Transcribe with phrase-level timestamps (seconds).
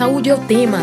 [0.00, 0.78] Saúde é o tema.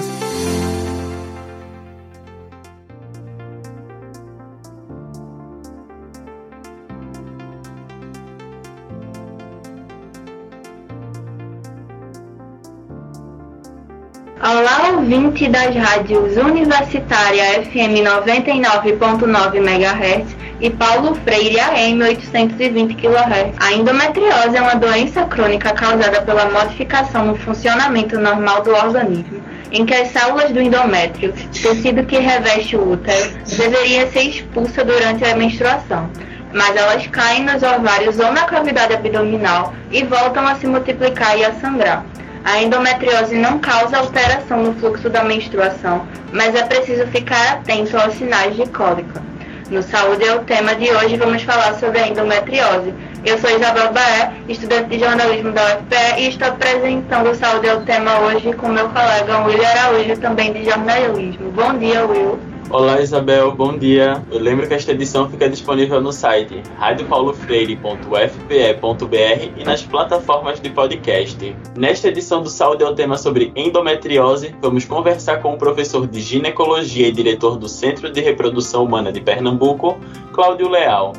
[14.39, 23.55] Olá, ouvinte das rádios Universitária FM 99.9 MHz e Paulo Freire AM 820 kHz.
[23.59, 29.85] A endometriose é uma doença crônica causada pela modificação no funcionamento normal do organismo, em
[29.85, 35.35] que as células do endométrio, tecido que reveste o útero, deveria ser expulsa durante a
[35.35, 36.09] menstruação
[36.53, 41.43] mas elas caem nos ovários ou na cavidade abdominal e voltam a se multiplicar e
[41.43, 42.05] a sangrar.
[42.43, 48.13] A endometriose não causa alteração no fluxo da menstruação, mas é preciso ficar atento aos
[48.13, 49.21] sinais de cólica.
[49.69, 52.93] No Saúde é o tema de hoje, vamos falar sobre a endometriose.
[53.25, 57.73] Eu sou Isabel Baé, estudante de jornalismo da UFPE e estou apresentando o Saúde é
[57.73, 61.51] o tema hoje com meu colega Will Araújo, também de jornalismo.
[61.51, 62.56] Bom dia, Will.
[62.69, 64.21] Olá Isabel, bom dia.
[64.29, 71.55] Eu lembro que esta edição fica disponível no site radiopaulofreire.fpe.br e nas plataformas de podcast.
[71.77, 76.19] Nesta edição do Saúde é o tema sobre endometriose, vamos conversar com o professor de
[76.19, 79.97] ginecologia e diretor do Centro de Reprodução Humana de Pernambuco,
[80.33, 81.13] Cláudio Leal.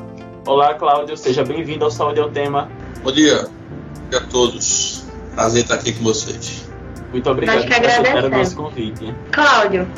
[0.47, 2.69] Olá Cláudio, seja bem-vindo ao Saúde é o tema.
[3.03, 3.45] Bom dia.
[3.45, 5.07] Bom dia a todos.
[5.35, 6.69] Prazer estar aqui com vocês.
[7.11, 9.15] Muito obrigado por aceitar o nosso convite.
[9.33, 9.89] Cláudio,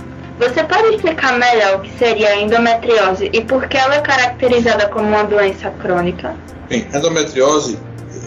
[0.40, 4.88] você pode explicar melhor o que seria a endometriose e por que ela é caracterizada
[4.88, 6.34] como uma doença crônica?
[6.66, 7.78] Bem, endometriose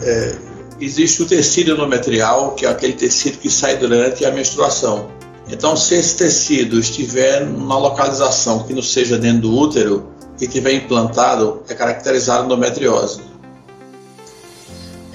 [0.03, 0.36] é,
[0.80, 5.09] existe o tecido endometrial, que é aquele tecido que sai durante a menstruação.
[5.50, 10.08] Então, se esse tecido estiver numa localização que não seja dentro do útero
[10.39, 13.22] e estiver implantado, é caracterizada endometriose.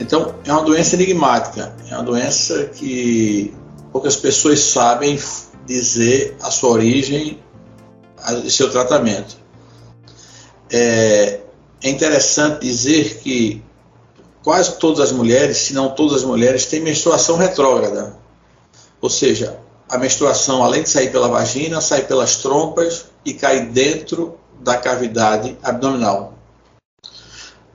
[0.00, 3.54] Então, é uma doença enigmática, é uma doença que
[3.92, 5.16] poucas pessoas sabem
[5.68, 7.38] dizer a sua origem
[8.42, 9.36] e seu tratamento.
[10.70, 11.40] É,
[11.82, 13.62] é interessante dizer que
[14.42, 18.16] quase todas as mulheres, se não todas as mulheres, têm menstruação retrógrada.
[19.00, 24.38] Ou seja, a menstruação, além de sair pela vagina, sai pelas trompas e cai dentro
[24.60, 26.34] da cavidade abdominal.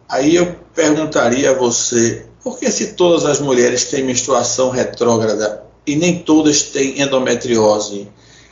[0.09, 5.95] Aí eu perguntaria a você, por que se todas as mulheres têm menstruação retrógrada, e
[5.95, 8.07] nem todas têm endometriose,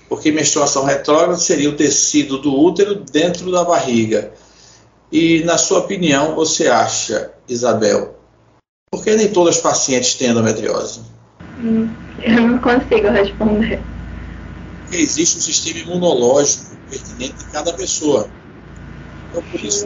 [0.10, 4.34] porque menstruação retrógrada seria o tecido do útero dentro da barriga.
[5.12, 8.16] E, na sua opinião, você acha, Isabel,
[8.92, 11.02] por que nem todas as pacientes têm endometriose?
[11.60, 11.90] Hum,
[12.22, 13.82] eu não consigo responder.
[14.84, 18.30] Porque existe um sistema imunológico pertinente de cada pessoa.
[19.30, 19.86] Então, por isso,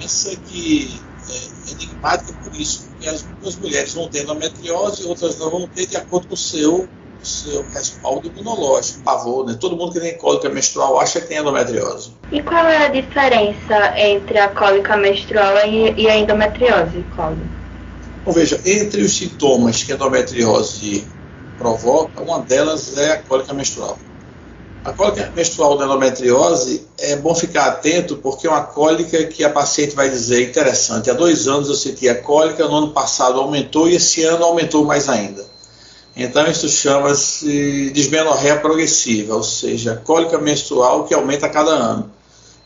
[0.00, 5.38] pensa que é enigmática por isso, porque as duas mulheres vão ter endometriose e outras
[5.38, 6.88] não vão ter de acordo com o seu,
[7.22, 9.00] seu respaldo imunológico.
[9.02, 9.56] Pavor, né?
[9.58, 12.12] Todo mundo que tem cólica menstrual acha que tem endometriose.
[12.30, 17.44] E qual é a diferença entre a cólica menstrual e, e a endometriose, Cláudio?
[18.24, 21.04] Bom, veja, entre os sintomas que a endometriose
[21.58, 23.98] provoca, uma delas é a cólica menstrual.
[24.84, 29.50] A cólica menstrual da endometriose é bom ficar atento porque é uma cólica que a
[29.50, 31.08] paciente vai dizer interessante.
[31.08, 34.84] Há dois anos eu senti a cólica, no ano passado aumentou e esse ano aumentou
[34.84, 35.46] mais ainda.
[36.16, 42.10] Então isso chama-se dismenorreia progressiva, ou seja, cólica menstrual que aumenta a cada ano.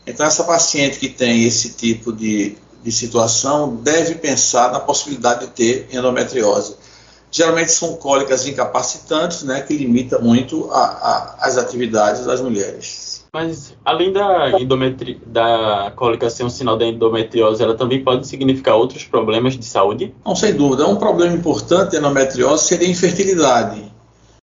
[0.05, 5.51] Então essa paciente que tem esse tipo de, de situação deve pensar na possibilidade de
[5.51, 6.86] ter endometriose
[7.31, 13.25] geralmente são cólicas incapacitantes, né, que limita muito a, a, as atividades das mulheres.
[13.33, 15.21] Mas além da, endometri...
[15.25, 20.15] da cólica ser um sinal da endometriose, ela também pode significar outros problemas de saúde?
[20.25, 20.87] Não, sem dúvida.
[20.87, 23.91] Um problema importante da endometriose seria a infertilidade.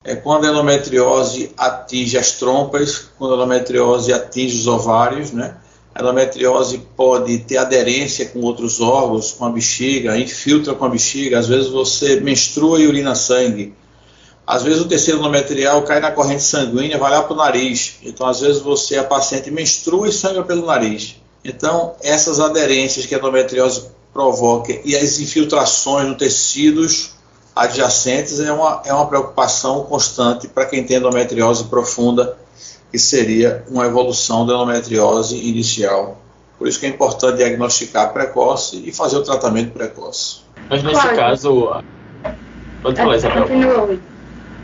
[0.03, 5.57] É quando a endometriose atinge as trompas, quando a endometriose atinge os ovários, né?
[5.97, 11.39] A endometriose pode ter aderência com outros órgãos, com a bexiga, infiltra com a bexiga.
[11.39, 13.73] Às vezes você menstrua e urina sangue.
[14.45, 17.95] Às vezes o tecido endometrial cai na corrente sanguínea, vai lá para o nariz.
[18.03, 21.15] Então, às vezes você, a paciente, menstrua e sangra pelo nariz.
[21.43, 27.13] Então, essas aderências que a endometriose provoca e as infiltrações no tecidos
[27.55, 32.37] adjacentes é uma, é uma preocupação constante para quem tem endometriose profunda
[32.91, 36.21] que seria uma evolução da endometriose inicial.
[36.57, 40.39] Por isso que é importante diagnosticar precoce e fazer o tratamento precoce.
[40.69, 41.15] Mas nesse claro.
[41.15, 41.83] caso.
[42.81, 43.99] Pode falar, Isabel.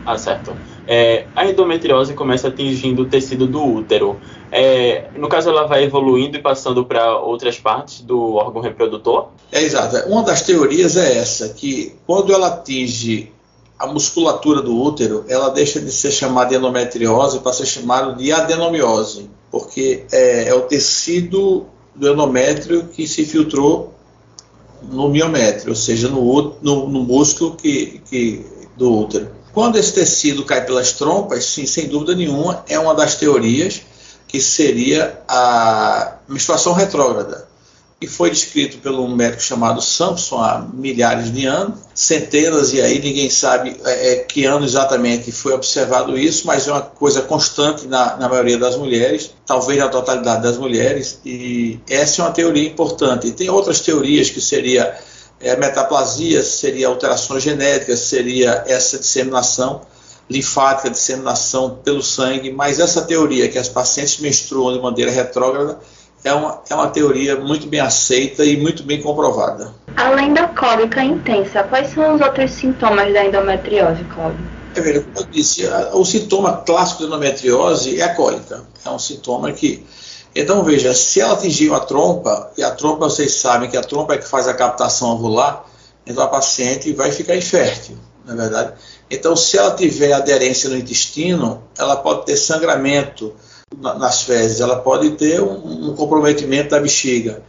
[0.06, 0.54] Ah, certo.
[0.86, 4.20] É, a endometriose começa atingindo o tecido do útero.
[4.52, 9.30] É, no caso, ela vai evoluindo e passando para outras partes do órgão reprodutor?
[9.52, 9.98] É exato.
[10.10, 13.32] Uma das teorias é essa, que quando ela atinge
[13.84, 18.32] a musculatura do útero ela deixa de ser chamada de endometriose para ser chamada de
[18.32, 23.94] adenomiose, porque é, é o tecido do endométrio que se filtrou
[24.82, 28.46] no miométrio, ou seja, no, no, no músculo que, que,
[28.78, 29.30] do útero.
[29.54, 33.82] Quando esse tecido cai pelas trompas, sim, sem dúvida nenhuma, é uma das teorias
[34.30, 37.53] que seria a menstruação retrógrada
[38.04, 43.30] que foi descrito pelo médico chamado Sampson há milhares de anos, centenas, e aí ninguém
[43.30, 48.18] sabe é, é, que ano exatamente foi observado isso, mas é uma coisa constante na,
[48.18, 53.28] na maioria das mulheres, talvez na totalidade das mulheres, e essa é uma teoria importante.
[53.28, 55.00] E tem outras teorias que seria
[55.40, 59.80] é, metaplasia, seria alterações genéticas, seria essa disseminação
[60.30, 65.80] linfática, disseminação pelo sangue, mas essa teoria que as pacientes menstruam de maneira retrógrada
[66.24, 69.74] é uma, é uma teoria muito bem aceita e muito bem comprovada.
[69.96, 74.40] Além da cólica intensa, quais são os outros sintomas da endometriose, Cláudio?
[74.76, 78.64] É verdade, como eu disse, o sintoma clássico da endometriose é a cólica.
[78.84, 79.86] É um sintoma que.
[80.36, 84.16] Então, veja, se ela atingir a trompa, e a trompa, vocês sabem que a trompa
[84.16, 85.64] é que faz a captação ovular,
[86.08, 88.74] então a paciente vai ficar infértil, na é verdade.
[89.12, 93.32] Então, se ela tiver aderência no intestino, ela pode ter sangramento,
[93.82, 97.44] nas fezes, ela pode ter um, um, comprometimento da bexiga.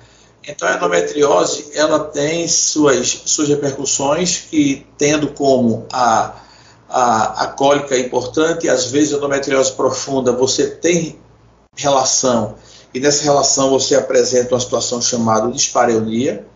[0.47, 6.35] Então, a endometriose ela tem suas, suas repercussões, que tendo como a,
[6.89, 11.19] a, a cólica importante, às vezes a endometriose profunda, você tem
[11.77, 12.57] relação,
[12.93, 16.47] e nessa relação você apresenta uma situação chamada dispareunia,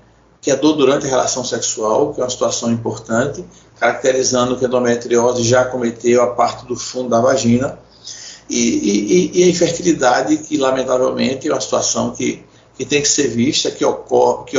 [0.41, 3.45] que é dor durante a relação sexual, que é uma situação importante,
[3.81, 7.79] caracterizando que a endometriose já cometeu a parte do fundo da vagina,
[8.49, 12.43] e, e, e, a infertilidade, que lamentavelmente é uma situação que,
[12.77, 14.57] que tem que ser vista, que ocorre, que,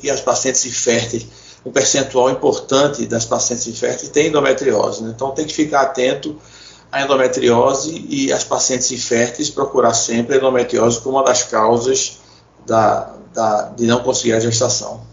[0.00, 1.26] que as pacientes inférteis,
[1.64, 5.02] um percentual importante das pacientes inférteis tem endometriose.
[5.02, 5.12] Né?
[5.14, 6.36] Então tem que ficar atento
[6.90, 12.18] à endometriose e as pacientes inférteis procurar sempre a endometriose como uma das causas
[12.66, 15.08] da, da, de não conseguir a gestação.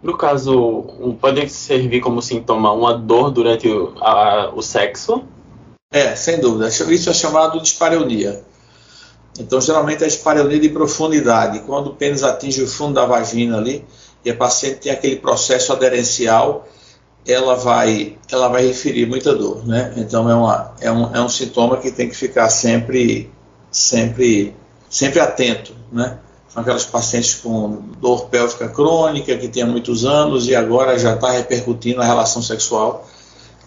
[0.00, 5.24] No caso, pode servir como sintoma uma dor durante o, a, o sexo,
[5.90, 6.68] é, sem dúvida.
[6.68, 8.42] Isso é chamado de dispareunia.
[9.38, 11.60] Então, geralmente, é a dispareunia de profundidade.
[11.60, 13.84] Quando o pênis atinge o fundo da vagina ali
[14.24, 16.68] e a paciente tem aquele processo aderencial,
[17.26, 19.92] ela vai, ela vai referir muita dor, né?
[19.96, 23.30] Então, é, uma, é, um, é um sintoma que tem que ficar sempre,
[23.70, 24.54] sempre,
[24.90, 26.18] sempre atento, né?
[26.48, 31.14] São aquelas pacientes com dor pélvica crônica, que tem há muitos anos e agora já
[31.14, 33.06] está repercutindo na relação sexual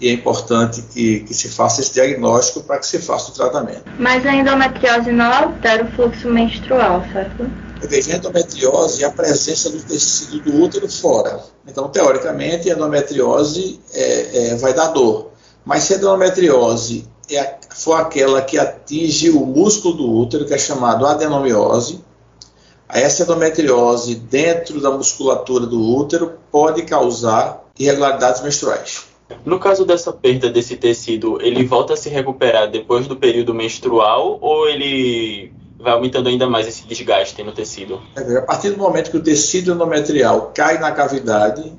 [0.01, 3.83] e é importante que, que se faça esse diagnóstico para que se faça o tratamento.
[3.99, 7.47] Mas a endometriose não altera o fluxo menstrual, certo?
[7.81, 11.39] Veja, a endometriose é a presença do tecido do útero fora.
[11.67, 15.29] Então, teoricamente, a endometriose é, é, vai dar dor.
[15.63, 20.57] Mas se a endometriose é, for aquela que atinge o músculo do útero, que é
[20.57, 22.03] chamado adenomiose,
[22.89, 29.10] essa endometriose dentro da musculatura do útero pode causar irregularidades menstruais.
[29.45, 34.37] No caso dessa perda desse tecido, ele volta a se recuperar depois do período menstrual
[34.41, 38.01] ou ele vai aumentando ainda mais esse desgaste no tecido?
[38.15, 41.73] É, a partir do momento que o tecido endometrial cai na cavidade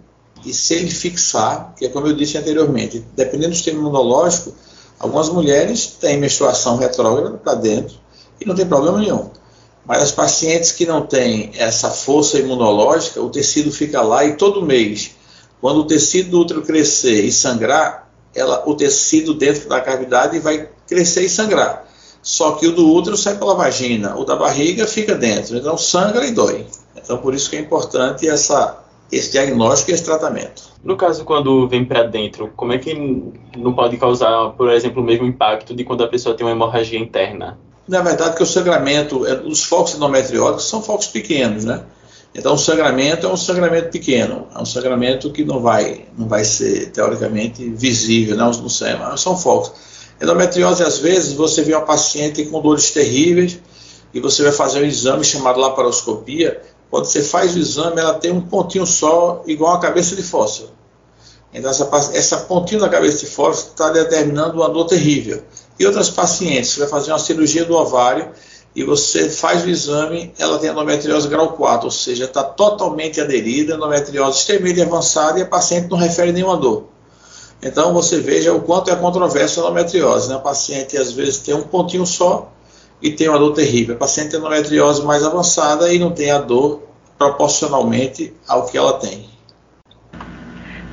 [0.44, 4.52] e se ele fixar, que é como eu disse anteriormente, dependendo do sistema imunológico,
[4.98, 7.96] algumas mulheres têm menstruação retrógrada para dentro
[8.40, 9.30] e não tem problema nenhum.
[9.86, 14.62] Mas as pacientes que não têm essa força imunológica, o tecido fica lá e todo
[14.62, 15.12] mês
[15.62, 20.68] quando o tecido do útero crescer e sangrar, ela, o tecido dentro da cavidade vai
[20.88, 21.86] crescer e sangrar.
[22.20, 26.26] Só que o do útero sai pela vagina, o da barriga fica dentro, então sangra
[26.26, 26.66] e dói.
[26.96, 30.64] Então por isso que é importante essa, esse diagnóstico e esse tratamento.
[30.82, 32.92] No caso, quando vem para dentro, como é que
[33.56, 36.98] não pode causar, por exemplo, o mesmo impacto de quando a pessoa tem uma hemorragia
[36.98, 37.56] interna?
[37.86, 41.84] Na verdade, que o sangramento, é, os focos endometrióticos são focos pequenos, né?
[42.34, 46.44] Então, o sangramento é um sangramento pequeno, é um sangramento que não vai, não vai
[46.44, 49.72] ser teoricamente visível, não, não sei, mas são focos.
[50.20, 53.58] Endometriose, às vezes, você vê uma paciente com dores terríveis
[54.14, 56.62] e você vai fazer um exame chamado laparoscopia.
[56.90, 60.70] Quando você faz o exame, ela tem um pontinho só, igual a cabeça de fósforo.
[61.52, 65.42] Então, essa, essa pontinho da cabeça de fósforo está determinando uma dor terrível.
[65.78, 68.30] E outras pacientes, você vai fazer uma cirurgia do ovário
[68.74, 73.74] e você faz o exame, ela tem endometriose grau 4, ou seja, está totalmente aderida,
[73.74, 76.84] endometriose extremamente avançada e a paciente não refere nenhuma dor.
[77.62, 80.28] Então você veja o quanto é controverso a endometriose.
[80.28, 80.34] Né?
[80.34, 82.50] A paciente às vezes tem um pontinho só
[83.00, 83.94] e tem uma dor terrível.
[83.94, 86.82] A paciente tem endometriose mais avançada e não tem a dor
[87.18, 89.30] proporcionalmente ao que ela tem.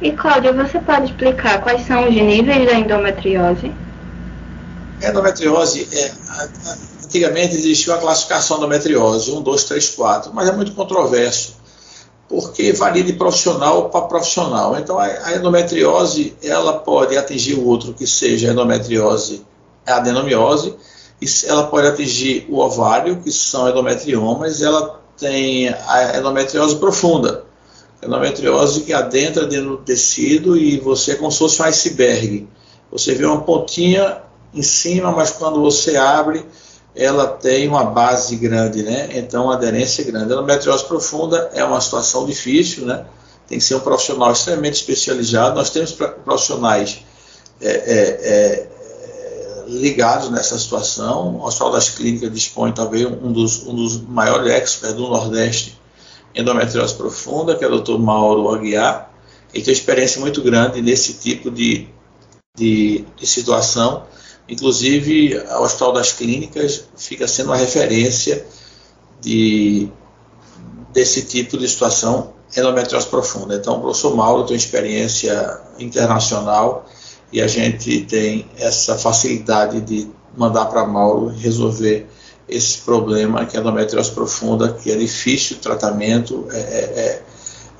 [0.02, 3.72] E Cláudia, você pode explicar quais são os níveis da endometriose?
[5.02, 6.12] A endometriose, é,
[7.10, 11.56] antigamente existia uma classificação da endometriose, 1, 2, 3, 4, mas é muito controverso,
[12.28, 14.78] porque varia de profissional para profissional.
[14.78, 19.44] Então a endometriose, ela pode atingir o outro que seja endometriose
[19.88, 20.76] adenomiose,
[21.48, 27.44] ela pode atingir o ovário, que são endometriomas, ela tem a endometriose profunda,
[28.04, 32.48] endometriose que adentra dentro do tecido e você é como se fosse um iceberg.
[32.92, 34.22] Você vê uma pontinha
[34.54, 36.46] em cima, mas quando você abre,
[37.00, 39.10] ela tem uma base grande, né?
[39.14, 40.34] Então a aderência é grande.
[40.34, 43.06] A endometriose profunda é uma situação difícil, né?
[43.48, 45.56] Tem que ser um profissional extremamente especializado.
[45.56, 47.00] Nós temos profissionais
[47.62, 47.78] é, é,
[48.22, 48.68] é,
[49.68, 51.38] ligados nessa situação.
[51.38, 55.80] O Hospital das Clínicas dispõe talvez um dos, um dos maiores experts do Nordeste
[56.36, 57.98] em endometriose profunda, que é o Dr.
[57.98, 59.10] Mauro Aguiar.
[59.54, 61.88] Ele tem experiência muito grande nesse tipo de,
[62.58, 64.04] de, de situação.
[64.50, 68.46] Inclusive, o Hospital das Clínicas fica sendo uma referência
[69.22, 69.88] de,
[70.92, 73.56] desse tipo de situação endometriose profunda.
[73.56, 76.86] Então, o professor Mauro tem experiência internacional
[77.32, 82.08] e a gente tem essa facilidade de mandar para Mauro resolver
[82.48, 87.22] esse problema que é a endometriose profunda, que é difícil o tratamento, é, é, é,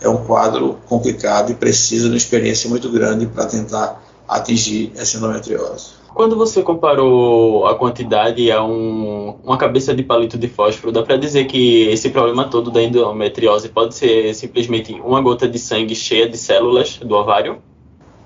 [0.02, 5.18] é um quadro complicado e precisa de uma experiência muito grande para tentar atingir essa
[5.18, 5.99] endometriose.
[6.14, 11.18] Quando você comparou a quantidade a um, uma cabeça de palito de fósforo, dá para
[11.18, 16.28] dizer que esse problema todo da endometriose pode ser simplesmente uma gota de sangue cheia
[16.28, 17.62] de células do ovário?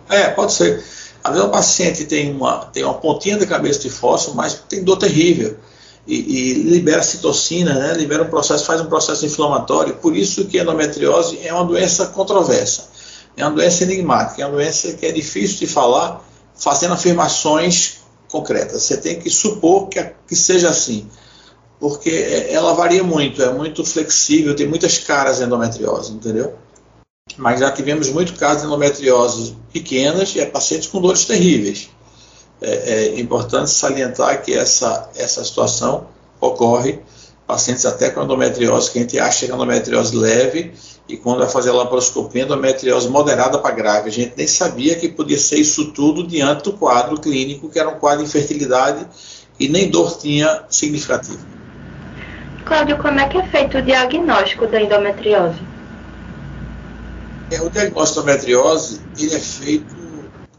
[0.10, 0.84] É, pode ser.
[1.24, 4.84] Às vezes o paciente tem uma, tem uma pontinha de cabeça de fósforo, mas tem
[4.84, 5.58] dor terrível.
[6.06, 7.94] E, e, libera citocina, né?
[7.94, 9.96] libera um processo, faz um processo inflamatório.
[9.96, 12.90] Por isso que a endometriose é uma doença controversa,
[13.38, 16.22] é uma doença enigmática, é uma doença que é difícil de falar
[16.56, 18.84] fazendo afirmações concretas.
[18.84, 21.10] Você tem que supor que, que seja assim,
[21.80, 26.58] porque ela varia muito, é muito flexível, tem muitas caras endometriose, entendeu?
[27.38, 31.90] mas já tivemos muitos casos de endometriose pequenas e é pacientes com dores terríveis.
[32.62, 36.08] É, é, importante salientar que essa, essa situação
[36.40, 37.00] ocorre
[37.46, 40.74] pacientes até com endometriose, que a gente acha que é endometriose leve,
[41.08, 44.10] e quando vai fazer a laparoscopia, endometriose moderada para grave.
[44.10, 47.90] A gente nem sabia que podia ser isso tudo diante do quadro clínico, que era
[47.90, 49.06] um quadro de infertilidade
[49.60, 51.40] e nem dor tinha significativa.
[52.66, 55.60] Cláudio, como é que é feito o diagnóstico da endometriose?
[57.52, 60.04] É, o diagnóstico da endometriose ele é feito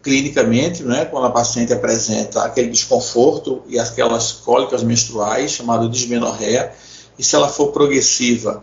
[0.03, 6.71] clinicamente, né, quando a paciente apresenta aquele desconforto e aquelas cólicas menstruais, chamado dismenorreia,
[7.19, 8.63] e se ela for progressiva,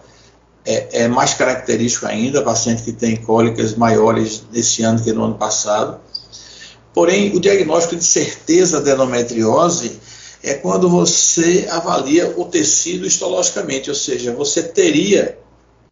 [0.65, 5.35] é, é, mais característico ainda, paciente que tem cólicas maiores nesse ano que no ano
[5.35, 5.99] passado.
[6.93, 9.99] Porém, o diagnóstico de certeza da endometriose
[10.43, 15.37] é quando você avalia o tecido histologicamente, ou seja, você teria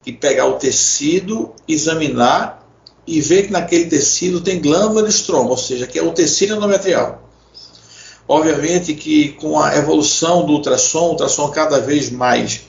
[0.04, 2.68] que pegar o tecido, examinar
[3.06, 6.56] e ver que naquele tecido tem glândula de estroma, ou seja, que é o tecido
[6.56, 7.28] endometrial.
[8.28, 12.62] Obviamente que com a evolução do ultrassom, o ultrassom cada vez mais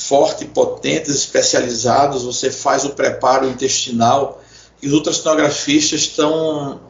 [0.00, 4.42] forte, potentes, especializados, você faz o preparo intestinal
[4.82, 6.80] e os ultrassonografistas estão,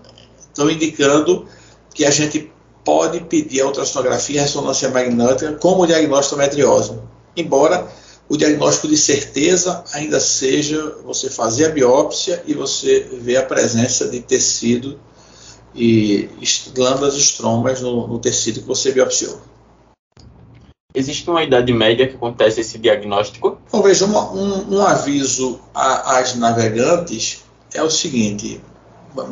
[0.70, 1.46] indicando
[1.92, 2.52] que a gente
[2.84, 6.98] pode pedir a ultrassonografia e ressonância magnética como diagnóstico de endometriose.
[7.36, 7.90] Embora
[8.28, 14.06] o diagnóstico de certeza ainda seja você fazer a biópsia e você ver a presença
[14.08, 15.00] de tecido
[15.74, 16.28] e
[16.72, 19.49] glândulas estromas no, no tecido que você biopsiou.
[20.94, 23.58] Existe uma idade média que acontece esse diagnóstico?
[23.70, 28.60] Bom, veja, um, um, um aviso às navegantes é o seguinte: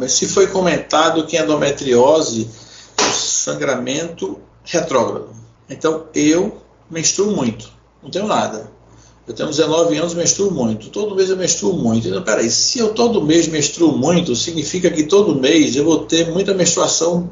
[0.09, 2.49] se foi comentado que endometriose
[2.97, 5.31] é sangramento retrógrado.
[5.69, 6.59] Então, eu
[6.91, 7.69] menstruo muito,
[8.03, 8.71] não tenho nada.
[9.27, 10.89] Eu tenho 19 anos, menstruo muito.
[10.89, 12.09] Todo mês eu menstruo muito.
[12.09, 16.31] Então, peraí, se eu todo mês menstruo muito, significa que todo mês eu vou ter
[16.31, 17.31] muita menstruação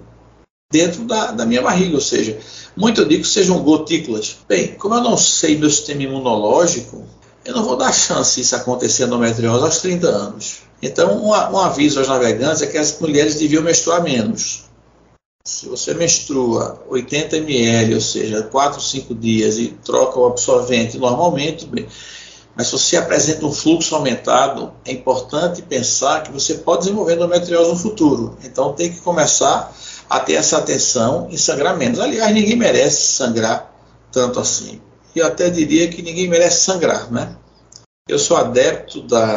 [0.70, 2.38] dentro da, da minha barriga, ou seja,
[2.76, 4.38] muito eu digo que sejam gotículas.
[4.48, 7.04] Bem, como eu não sei meu sistema imunológico,
[7.44, 10.56] eu não vou dar chance isso acontecer endometriose aos 30 anos.
[10.82, 14.64] Então, um, um aviso aos navegantes é que as mulheres deviam menstruar menos.
[15.44, 21.66] Se você menstrua 80 ml, ou seja, 4, 5 dias e troca o absorvente normalmente,
[21.66, 21.86] bem,
[22.56, 27.70] mas se você apresenta um fluxo aumentado, é importante pensar que você pode desenvolver endometriose
[27.70, 28.36] no futuro.
[28.42, 29.72] Então tem que começar
[30.08, 31.98] a ter essa atenção em sangrar menos.
[31.98, 33.72] Aliás, ninguém merece sangrar
[34.12, 34.80] tanto assim.
[35.14, 37.36] E eu até diria que ninguém merece sangrar, né?
[38.08, 39.34] Eu sou adepto da,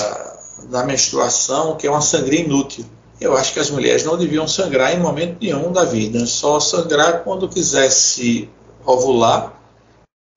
[0.69, 2.85] da menstruação, que é uma sangria inútil.
[3.19, 7.23] Eu acho que as mulheres não deviam sangrar em momento nenhum da vida, só sangrar
[7.23, 8.49] quando quisesse
[8.85, 9.59] ovular,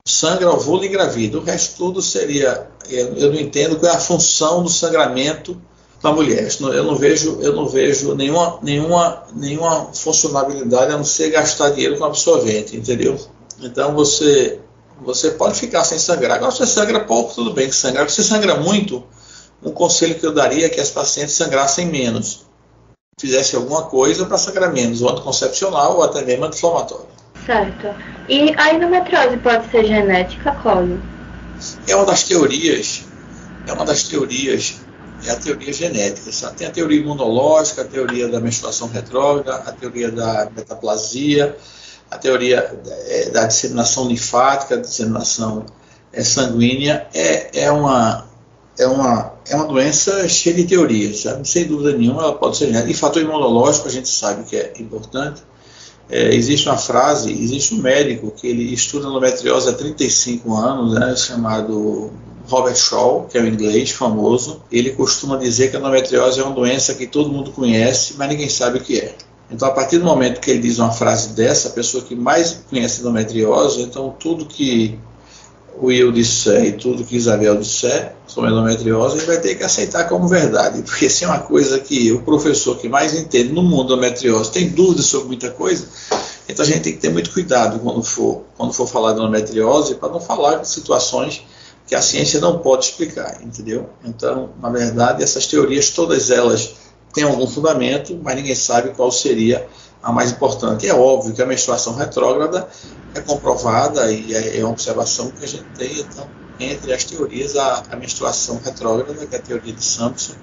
[0.07, 1.39] sangra, ovula e engravida.
[1.39, 5.61] O resto tudo seria, eu não entendo qual é a função do sangramento
[6.03, 6.49] da mulher.
[6.61, 11.97] Eu não vejo, eu não vejo nenhuma, nenhuma, nenhuma funcionalidade a não ser gastar dinheiro
[11.97, 13.17] com absorvente, entendeu?
[13.61, 14.59] Então você,
[15.01, 16.37] você pode ficar sem sangrar.
[16.37, 18.11] Agora você sangra pouco, tudo bem que sangrar.
[18.11, 19.05] Se sangra muito,
[19.63, 22.45] um conselho que eu daria é que as pacientes sangrassem menos.
[23.19, 27.07] Fizesse alguma coisa para sangrar menos, ou anticoncepcional ou até mesmo anti-inflamatório.
[27.47, 27.95] Certo.
[28.29, 31.01] E a endometriose pode ser genética, Cláudio?
[31.87, 33.05] É uma das teorias,
[33.69, 34.81] é uma das teorias,
[35.27, 36.31] é a teoria genética.
[36.57, 41.57] Tem a teoria imunológica, a teoria da menstruação retrógrada, a teoria da metaplasia,
[42.11, 45.65] a teoria é, da disseminação linfática, disseminação
[46.13, 47.07] é, sanguínea.
[47.15, 48.31] É, é uma
[48.79, 52.91] é uma, é uma doença cheia de teorias, sem dúvida nenhuma, ela pode ser genética.
[52.91, 55.43] E fator imunológico, a gente sabe que é importante.
[56.11, 61.15] É, existe uma frase, existe um médico que ele estuda endometriose há 35 anos, né,
[61.17, 62.11] chamado
[62.49, 64.63] Robert Shaw, que é um inglês famoso.
[64.71, 68.49] Ele costuma dizer que a endometriose é uma doença que todo mundo conhece, mas ninguém
[68.49, 69.15] sabe o que é.
[69.51, 72.65] Então, a partir do momento que ele diz uma frase dessa, a pessoa que mais
[72.71, 74.99] conhece endometriose, então tudo que
[75.79, 80.09] o Will disser e tudo que Isabel disser sobre endometriose, ele vai ter que aceitar
[80.09, 83.89] como verdade, porque se é uma coisa que o professor que mais entende no mundo
[83.89, 85.87] da endometriose tem dúvidas sobre muita coisa,
[86.49, 89.97] então a gente tem que ter muito cuidado quando for, quando for falar de endometriose,
[89.97, 91.45] para não falar de situações
[91.87, 93.91] que a ciência não pode explicar, entendeu?
[94.03, 96.75] Então, na verdade, essas teorias, todas elas
[97.13, 99.67] têm algum fundamento, mas ninguém sabe qual seria
[100.03, 100.89] a mais importante.
[100.89, 102.67] É óbvio que a menstruação retrógrada
[103.15, 106.27] é comprovada e é, é uma observação que a gente tem, então,
[106.59, 110.35] entre as teorias, a, a menstruação retrógrada, que é a teoria de Sampson,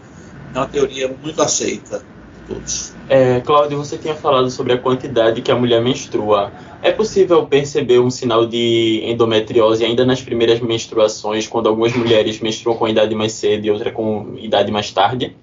[0.53, 2.03] é uma teoria muito aceita
[2.47, 2.93] por todos.
[3.07, 6.51] É, Cláudio, você tinha falado sobre a quantidade que a mulher menstrua.
[6.81, 12.77] É possível perceber um sinal de endometriose ainda nas primeiras menstruações, quando algumas mulheres menstruam
[12.77, 15.35] com idade mais cedo e outra com idade mais tarde?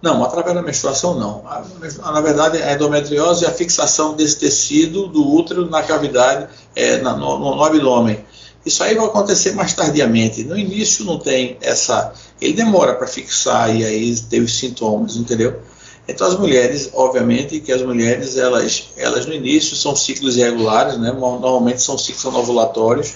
[0.00, 1.42] Não, através da menstruação não.
[2.12, 7.16] Na verdade, a endometriose é a fixação desse tecido do útero na cavidade, é, no,
[7.16, 8.24] no, no abdômen.
[8.68, 10.44] Isso aí vai acontecer mais tardiamente.
[10.44, 12.12] No início não tem essa.
[12.38, 15.58] Ele demora para fixar e aí os sintomas, entendeu?
[16.06, 21.10] Então as mulheres, obviamente, que as mulheres elas, elas no início são ciclos irregulares, né?
[21.12, 23.14] Normalmente são ciclos ovulatórios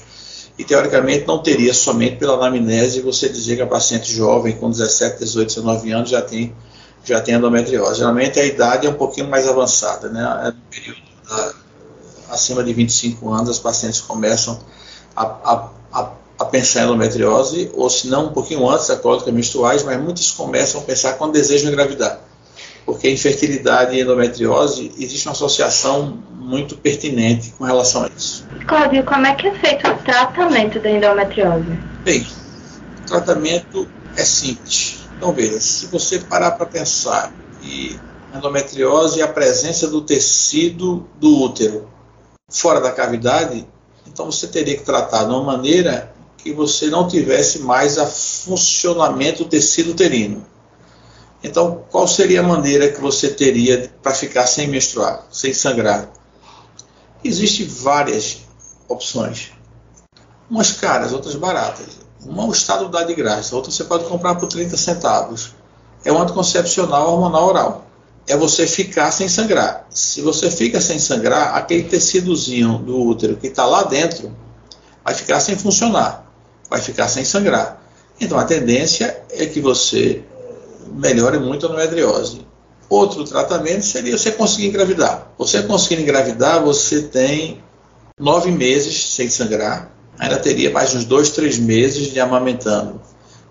[0.58, 5.18] e teoricamente não teria somente pela anamnese você dizer que a paciente jovem com 17,
[5.18, 6.54] 18, 19 anos já tem
[7.04, 7.98] já tem endometriose.
[7.98, 10.22] Geralmente a idade é um pouquinho mais avançada, né?
[10.44, 11.54] É no período da,
[12.30, 14.58] acima de 25 anos as pacientes começam
[15.16, 19.30] a, a, a, a pensar em endometriose, ou se não um pouquinho antes da cólica
[19.30, 22.20] menstruais, mas muitas começam a pensar quando desejam engravidar.
[22.84, 28.44] Porque infertilidade e endometriose existe uma associação muito pertinente com relação a isso.
[28.66, 31.78] Cláudio, como é que é feito o tratamento da endometriose?
[32.04, 32.26] Bem,
[33.04, 37.96] o tratamento é simples então veja, se você parar para pensar que
[38.34, 41.88] a endometriose é a presença do tecido do útero
[42.50, 43.64] fora da cavidade,
[44.12, 49.44] então você teria que tratar de uma maneira que você não tivesse mais a funcionamento
[49.44, 50.44] do tecido uterino.
[51.42, 56.08] Então, qual seria a maneira que você teria para ficar sem menstruar, sem sangrar?
[57.24, 58.38] Existem várias
[58.88, 59.50] opções.
[60.50, 61.86] Umas caras, outras baratas.
[62.24, 65.54] Uma o Estado dá de graça, outra você pode comprar por 30 centavos.
[66.04, 67.86] É um anticoncepcional hormonal oral.
[68.26, 69.86] É você ficar sem sangrar.
[69.90, 74.34] Se você fica sem sangrar, aquele tecidozinho do útero que está lá dentro
[75.04, 76.30] vai ficar sem funcionar,
[76.70, 77.82] vai ficar sem sangrar.
[78.20, 80.22] Então a tendência é que você
[80.94, 82.46] melhore muito a endometriose.
[82.88, 85.32] Outro tratamento seria você conseguir engravidar.
[85.38, 87.62] Você conseguindo engravidar, você tem
[88.20, 93.00] nove meses sem sangrar, ainda teria mais uns dois, três meses de amamentando.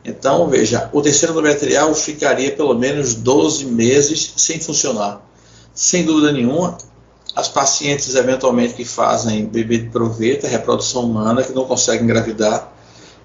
[0.04, 5.22] Então, veja, o terceiro endometrial ficaria pelo menos 12 meses sem funcionar.
[5.74, 6.78] Sem dúvida nenhuma,
[7.36, 12.72] as pacientes eventualmente que fazem bebê de proveta, reprodução humana, que não conseguem engravidar,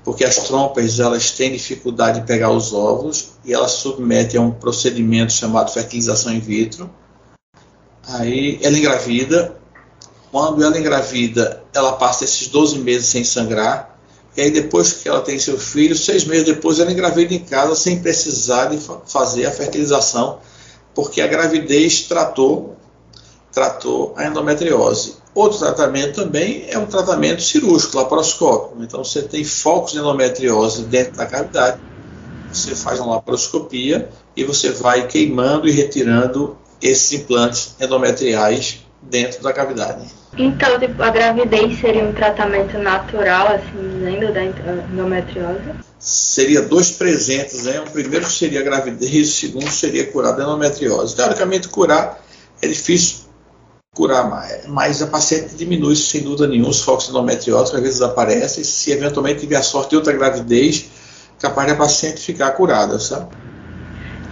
[0.04, 4.52] porque as trompas elas têm dificuldade de pegar os óvulos e elas submetem a um
[4.52, 6.88] procedimento chamado fertilização in vitro.
[8.06, 9.56] Aí ela engravida,
[10.30, 13.95] quando ela engravida, ela passa esses 12 meses sem sangrar.
[14.36, 17.74] E aí, depois que ela tem seu filho, seis meses depois, ela engravida em casa
[17.74, 20.40] sem precisar de fazer a fertilização,
[20.94, 22.76] porque a gravidez tratou,
[23.50, 25.14] tratou a endometriose.
[25.34, 28.82] Outro tratamento também é um tratamento cirúrgico, laparoscópico.
[28.82, 31.80] Então, você tem focos de endometriose dentro da cavidade.
[32.52, 39.52] você faz uma laparoscopia e você vai queimando e retirando esses implantes endometriais dentro da
[39.52, 40.06] cavidade.
[40.38, 45.62] Então, tipo, a gravidez seria um tratamento natural, assim, dizendo, da endometriose?
[45.98, 47.80] Seria dois presentes, né?
[47.80, 51.16] Um primeiro seria a gravidez, o segundo seria curar a endometriose.
[51.16, 52.22] Teoricamente, curar
[52.60, 53.26] é difícil
[53.94, 58.62] curar mais, mas a paciente diminui sem dúvida nenhuma os focos endometrióticos, às vezes aparecem,
[58.62, 60.90] se eventualmente tiver a sorte de outra gravidez,
[61.40, 63.34] capaz de a paciente ficar curada, sabe?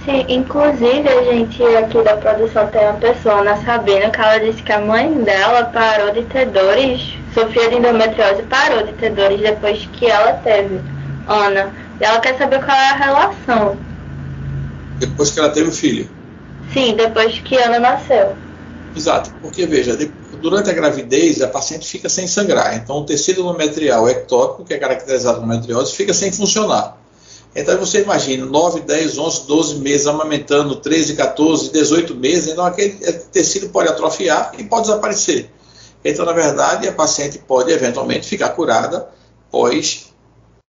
[0.04, 4.62] Sim, inclusive a gente aqui da produção tem uma pessoa, Ana Sabina, que ela disse
[4.62, 9.40] que a mãe dela parou de ter dores, sofria de endometriose parou de ter dores
[9.40, 10.78] depois que ela teve,
[11.26, 11.72] Ana.
[11.98, 13.78] E ela quer saber qual é a relação.
[14.98, 16.06] Depois que ela teve o filho?
[16.74, 18.36] Sim, depois que Ana nasceu.
[18.94, 19.96] Exato, porque veja,
[20.42, 24.78] durante a gravidez a paciente fica sem sangrar, então o tecido endometrial ectópico, que é
[24.78, 27.03] caracterizado por endometriose, fica sem funcionar.
[27.54, 32.94] Então você imagina, 9, 10, 11, 12 meses amamentando, 13, 14, 18 meses, então aquele
[33.32, 35.50] tecido pode atrofiar e pode desaparecer.
[36.04, 39.08] Então, na verdade, a paciente pode eventualmente ficar curada
[39.50, 40.12] pós,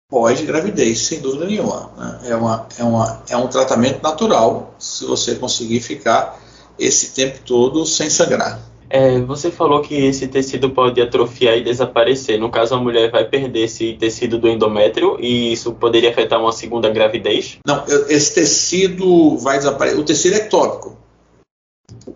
[0.09, 1.89] pós gravidez, sem dúvida nenhuma.
[1.97, 2.19] Né?
[2.25, 6.39] É, uma, é, uma, é um tratamento natural se você conseguir ficar
[6.77, 8.59] esse tempo todo sem sangrar.
[8.95, 12.39] É, você falou que esse tecido pode atrofiar e desaparecer.
[12.39, 16.51] No caso, a mulher vai perder esse tecido do endométrio e isso poderia afetar uma
[16.51, 17.57] segunda gravidez?
[17.65, 19.99] Não, esse tecido vai desaparecer.
[19.99, 20.95] O tecido é ectópico.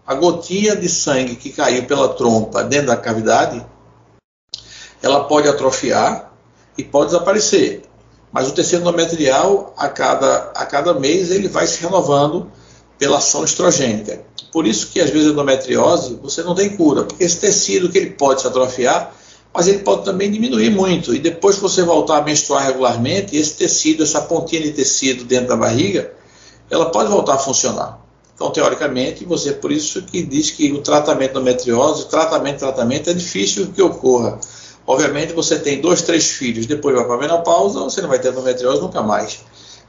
[0.06, 3.66] A gotinha de sangue que caiu pela trompa dentro da cavidade,
[5.02, 6.32] ela pode atrofiar
[6.78, 7.82] e pode desaparecer.
[8.32, 12.52] Mas o tecido endometrial, a cada, a cada mês, ele vai se renovando
[12.98, 14.22] pela ação estrogênica.
[14.52, 17.98] Por isso que às vezes a endometriose você não tem cura, porque esse tecido que
[17.98, 19.14] ele pode se atrofiar,
[19.54, 21.14] mas ele pode também diminuir muito.
[21.14, 25.50] E depois que você voltar a menstruar regularmente, esse tecido, essa pontinha de tecido dentro
[25.50, 26.12] da barriga,
[26.70, 28.00] ela pode voltar a funcionar.
[28.36, 33.14] Então, teoricamente, você por isso que diz que o tratamento da endometriose, tratamento, tratamento é
[33.14, 34.40] difícil que ocorra.
[34.86, 38.30] Obviamente, você tem dois, três filhos, depois vai para a menopausa, você não vai ter
[38.30, 39.40] endometriose nunca mais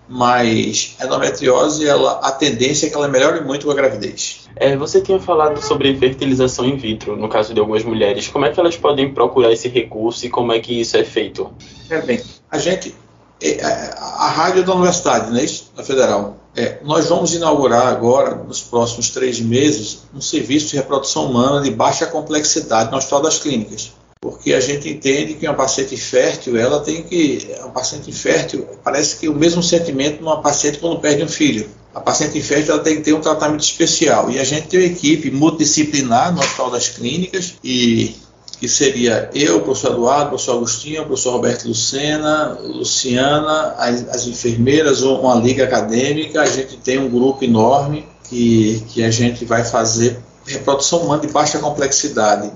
[0.09, 4.49] mas a endometriose, ela, a tendência é que ela melhore muito com a gravidez.
[4.57, 8.27] É, você tinha falado sobre fertilização in vitro, no caso de algumas mulheres.
[8.29, 11.53] Como é que elas podem procurar esse recurso e como é que isso é feito?
[11.91, 12.95] É bem, a gente,
[13.43, 19.11] é, a rádio da universidade, né, da federal, é, nós vamos inaugurar agora, nos próximos
[19.11, 24.53] três meses, um serviço de reprodução humana de baixa complexidade no Hospital das Clínicas porque
[24.53, 29.29] a gente entende que uma paciente fértil, ela tem que, uma paciente fértil, parece que
[29.29, 31.69] o mesmo sentimento numa paciente quando perde um filho.
[31.95, 34.31] A paciente fértil ela tem que ter um tratamento especial.
[34.31, 38.17] E a gente tem uma equipe multidisciplinar no Hospital das Clínicas e
[38.61, 44.09] que seria eu, o professor Eduardo, o professor Agostinho, o professor Roberto Lucena, Luciana, as,
[44.09, 49.45] as enfermeiras, uma liga acadêmica, a gente tem um grupo enorme que, que a gente
[49.45, 52.51] vai fazer reprodução humana de baixa complexidade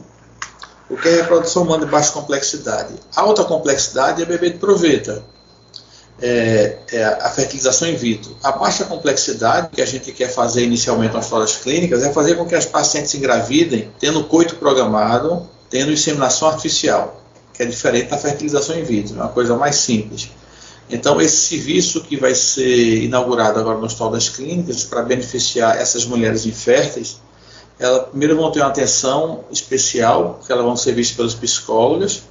[0.92, 2.92] o que é reprodução humana de baixa complexidade?
[3.16, 5.24] Alta complexidade é bebê de proveta,
[6.20, 8.36] é, é, a fertilização in vitro.
[8.42, 12.44] A baixa complexidade que a gente quer fazer inicialmente nas histórias clínicas é fazer com
[12.44, 17.22] que as pacientes engravidem tendo coito programado, tendo inseminação artificial,
[17.54, 20.28] que é diferente da fertilização in vitro, é uma coisa mais simples.
[20.90, 26.04] Então, esse serviço que vai ser inaugurado agora no Hospital das Clínicas para beneficiar essas
[26.04, 27.18] mulheres inférteis,
[27.82, 32.22] elas primeiro vão ter uma atenção especial, porque elas vão ser vistas pelos psicólogos,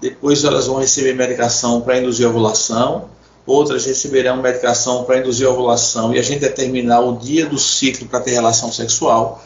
[0.00, 3.08] depois elas vão receber medicação para induzir ovulação,
[3.44, 6.14] outras receberão medicação para induzir ovulação.
[6.14, 9.42] E a gente determinar o dia do ciclo para ter relação sexual,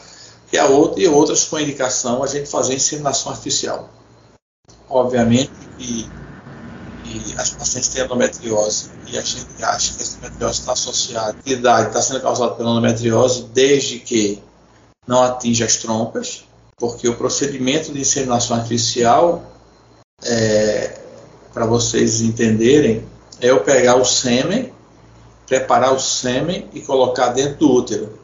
[0.53, 3.89] e, a outra, e outras com indicação a gente fazer inseminação artificial.
[4.87, 6.09] Obviamente que,
[7.03, 11.49] que as pacientes têm endometriose e a gente acha que a endometriose está associada, a
[11.49, 14.41] idade está sendo causada pela endometriose desde que
[15.07, 16.43] não atinge as trompas,
[16.77, 19.43] porque o procedimento de inseminação artificial,
[20.23, 20.99] é,
[21.53, 23.03] para vocês entenderem,
[23.41, 24.71] é eu pegar o sêmen,
[25.47, 28.19] preparar o sêmen e colocar dentro do útero.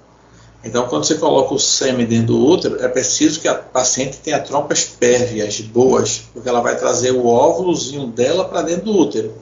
[0.64, 4.40] Então, quando você coloca o sêmen dentro do útero, é preciso que a paciente tenha
[4.40, 9.34] trompas pérvias boas, porque ela vai trazer o óvulozinho dela para dentro do útero.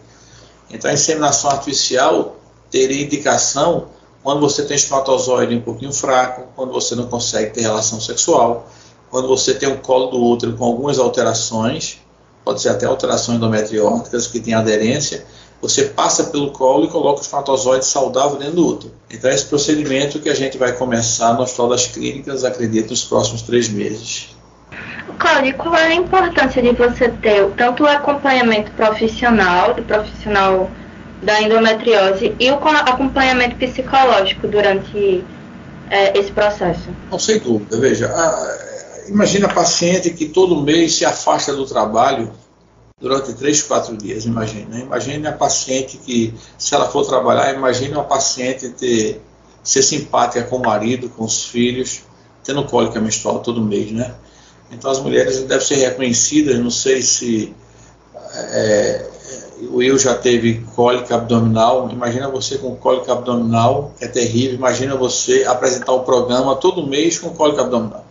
[0.70, 2.38] Então, a inseminação artificial
[2.72, 3.90] teria indicação
[4.24, 8.70] quando você tem espermatozoide um pouquinho fraco, quando você não consegue ter relação sexual,
[9.10, 12.00] quando você tem um colo do útero com algumas alterações,
[12.46, 15.26] pode ser até alterações endometrióticas que tem aderência,
[15.62, 18.94] você passa pelo colo e coloca o espermatozoide saudável dentro do útero.
[19.10, 23.04] Então, é esse procedimento que a gente vai começar no Hospital das Clínicas, acredito, nos
[23.04, 24.30] próximos três meses.
[25.20, 30.68] Cláudio, qual é a importância de você ter tanto o acompanhamento profissional, do profissional
[31.22, 35.24] da endometriose e o acompanhamento psicológico durante
[35.90, 36.90] é, esse processo?
[37.12, 37.78] Não, sem dúvida.
[37.78, 42.32] Veja, a, imagina a paciente que todo mês se afasta do trabalho
[43.00, 44.80] durante três, quatro dias, imagina.
[44.80, 49.22] Imagine a paciente que, se ela for trabalhar, imagine uma paciente ter,
[49.64, 52.04] ser simpática com o marido, com os filhos,
[52.44, 54.14] tendo cólica menstrual todo mês, né?
[54.72, 57.54] Então as mulheres devem ser reconhecidas, não sei se
[58.34, 59.06] é,
[59.70, 65.44] o Will já teve cólica abdominal, imagina você com cólica abdominal, é terrível, imagina você
[65.44, 68.06] apresentar o programa todo mês com cólica abdominal.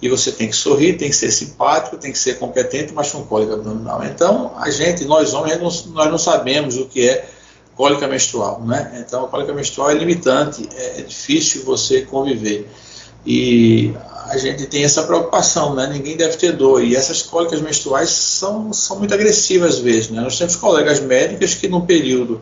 [0.00, 3.22] E você tem que sorrir, tem que ser simpático, tem que ser competente, mas com
[3.24, 4.02] cólica abdominal.
[4.04, 7.28] Então, a gente, nós homens, nós não sabemos o que é
[7.76, 9.04] cólica menstrual, né?
[9.06, 12.68] Então, a cólica menstrual é limitante, é, é difícil você conviver.
[13.24, 13.94] E
[14.28, 15.86] a gente tem essa preocupação, né?
[15.86, 16.82] Ninguém deve ter dor.
[16.82, 20.20] E essas cólicas menstruais são, são muito agressivas às vezes, né?
[20.20, 22.40] Nós temos colegas médicas que no período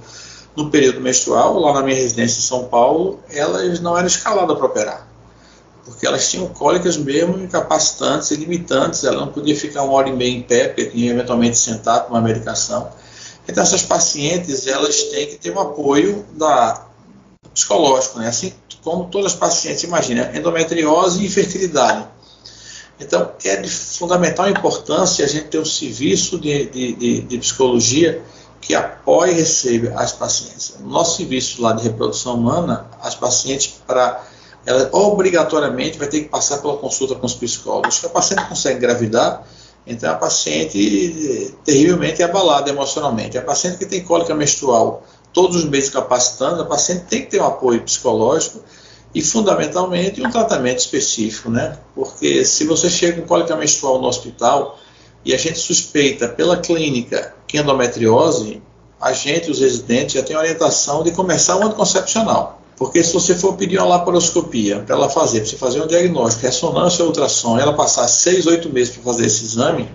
[0.56, 4.66] no período menstrual, lá na minha residência em São Paulo, elas não eram escaladas para
[4.66, 5.08] operar.
[5.84, 10.12] Porque elas tinham cólicas mesmo incapacitantes e limitantes, ela não podia ficar uma hora e
[10.12, 12.90] meia em pé, porque tinha eventualmente sentar com uma medicação.
[13.48, 16.86] Então essas pacientes, elas têm que ter um apoio da
[17.54, 18.28] psicológico, né?
[18.28, 22.06] Assim como todas as pacientes, imagina, endometriose e infertilidade.
[22.98, 28.22] Então, é de fundamental importância a gente ter um serviço de, de, de, de psicologia
[28.60, 30.74] que apoie e receba as pacientes.
[30.80, 34.22] No nosso serviço lá de reprodução humana, as pacientes, para
[34.66, 37.94] ela obrigatoriamente vai ter que passar pela consulta com os psicólogos.
[37.94, 39.46] Se a paciente consegue engravidar,
[39.86, 43.38] então a paciente terrivelmente abalada emocionalmente.
[43.38, 47.40] A paciente que tem cólica menstrual todos os meses capacitando, a paciente tem que ter
[47.40, 48.62] um apoio psicológico
[49.14, 51.76] e, fundamentalmente, um tratamento específico, né?
[51.94, 54.78] Porque se você chega com cólica menstrual no hospital
[55.24, 58.62] e a gente suspeita pela clínica que é endometriose,
[59.00, 62.60] a gente, os residentes, já tem orientação de começar o anticoncepcional.
[62.76, 66.46] Porque se você for pedir uma laparoscopia para ela fazer, para você fazer um diagnóstico,
[66.46, 69.88] ressonância ou ultrassom, ela passar seis, oito meses para fazer esse exame,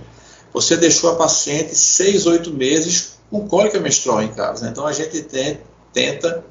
[0.53, 4.69] você deixou a paciente seis, oito meses com cólica menstrual em casa.
[4.69, 5.59] Então a gente tem,
[5.93, 6.43] tenta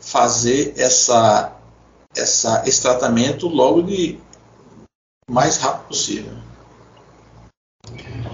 [0.00, 1.52] fazer essa,
[2.16, 4.18] essa, esse tratamento logo de
[5.30, 6.32] mais rápido possível.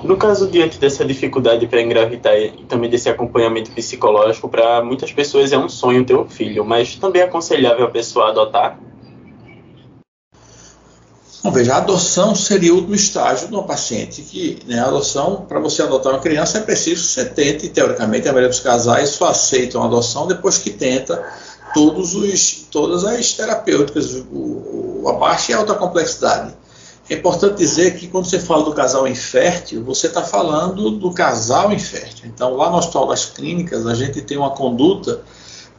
[0.03, 5.51] No caso, diante dessa dificuldade para engravidar e também desse acompanhamento psicológico, para muitas pessoas
[5.51, 8.79] é um sonho ter um filho, mas também é aconselhável a pessoa adotar?
[11.45, 15.45] Bom, veja, a adoção seria o último estágio de uma paciente que, né, a adoção,
[15.47, 19.11] para você adotar uma criança, é preciso que você tente, teoricamente, a maioria dos casais
[19.11, 21.23] só aceitam a adoção depois que tenta
[21.75, 26.55] todos os, todas as terapêuticas, o, o, a baixa e a alta complexidade.
[27.11, 31.71] É importante dizer que quando você fala do casal infértil, você está falando do casal
[31.71, 32.25] infértil.
[32.25, 35.21] Então, lá no Hospital das Clínicas, a gente tem uma conduta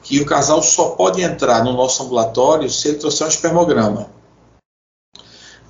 [0.04, 4.14] que o casal só pode entrar no nosso ambulatório se ele trouxer um espermograma.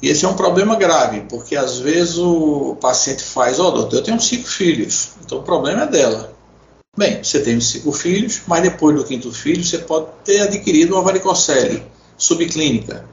[0.02, 3.98] E esse é um problema grave, porque às vezes o paciente faz, ó, oh, doutor,
[3.98, 6.34] eu tenho cinco filhos, então o problema é dela.
[6.98, 11.02] Bem, você tem cinco filhos, mas depois do quinto filho você pode ter adquirido uma
[11.02, 11.84] varicocele
[12.18, 13.06] subclínica.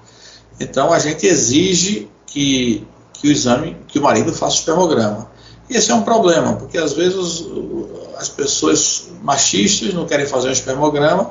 [0.60, 5.30] Então a gente exige que, que o exame, que o marido faça o espermograma.
[5.68, 7.44] E esse é um problema, porque às vezes
[8.18, 11.30] as pessoas machistas não querem fazer um espermograma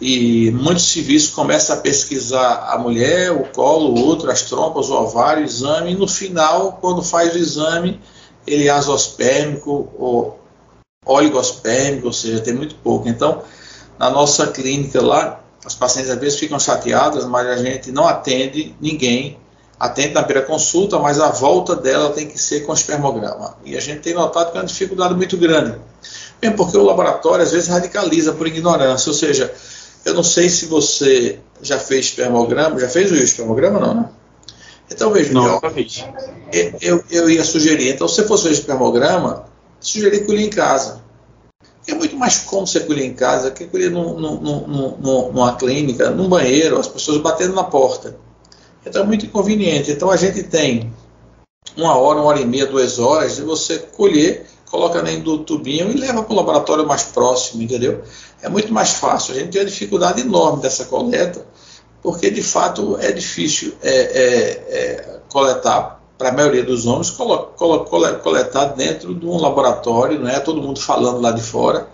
[0.00, 4.94] e muitos civis começam a pesquisar a mulher, o colo, o outro, as trompas, o
[4.94, 8.00] ovário, o exame, e no final, quando faz o exame,
[8.46, 10.38] ele é azospérmico ou
[11.04, 13.08] oligospérmico, ou seja, tem muito pouco.
[13.08, 13.42] Então,
[13.98, 18.76] na nossa clínica lá, as pacientes às vezes ficam chateadas, mas a gente não atende
[18.80, 19.38] ninguém,
[19.80, 23.56] atende na primeira consulta, mas a volta dela tem que ser com espermograma.
[23.64, 25.78] E a gente tem notado que é uma dificuldade muito grande.
[26.40, 29.52] Bem, porque o laboratório às vezes radicaliza por ignorância, ou seja,
[30.04, 32.78] eu não sei se você já fez espermograma.
[32.78, 34.08] Já fez o espermograma, não, né?
[34.90, 36.04] Então veja, não, nunca fiz.
[36.80, 39.46] Eu, eu ia sugerir, então se você fosse fazer espermograma,
[39.80, 41.02] sugerir colher em casa.
[41.86, 46.10] É muito mais cômodo você colher em casa que colher num, num, num, numa clínica,
[46.10, 48.16] num banheiro, as pessoas batendo na porta.
[48.84, 49.90] Então é muito inconveniente.
[49.90, 50.92] Então a gente tem
[51.76, 55.90] uma hora, uma hora e meia, duas horas de você colher, coloca dentro do tubinho
[55.90, 58.02] e leva para o laboratório mais próximo, entendeu?
[58.42, 59.34] É muito mais fácil.
[59.34, 61.44] A gente tem uma dificuldade enorme dessa coleta,
[62.02, 67.52] porque de fato é difícil é, é, é, coletar, para a maioria dos homens, colo,
[67.56, 71.88] colo, coletar dentro de um laboratório, não é todo mundo falando lá de fora,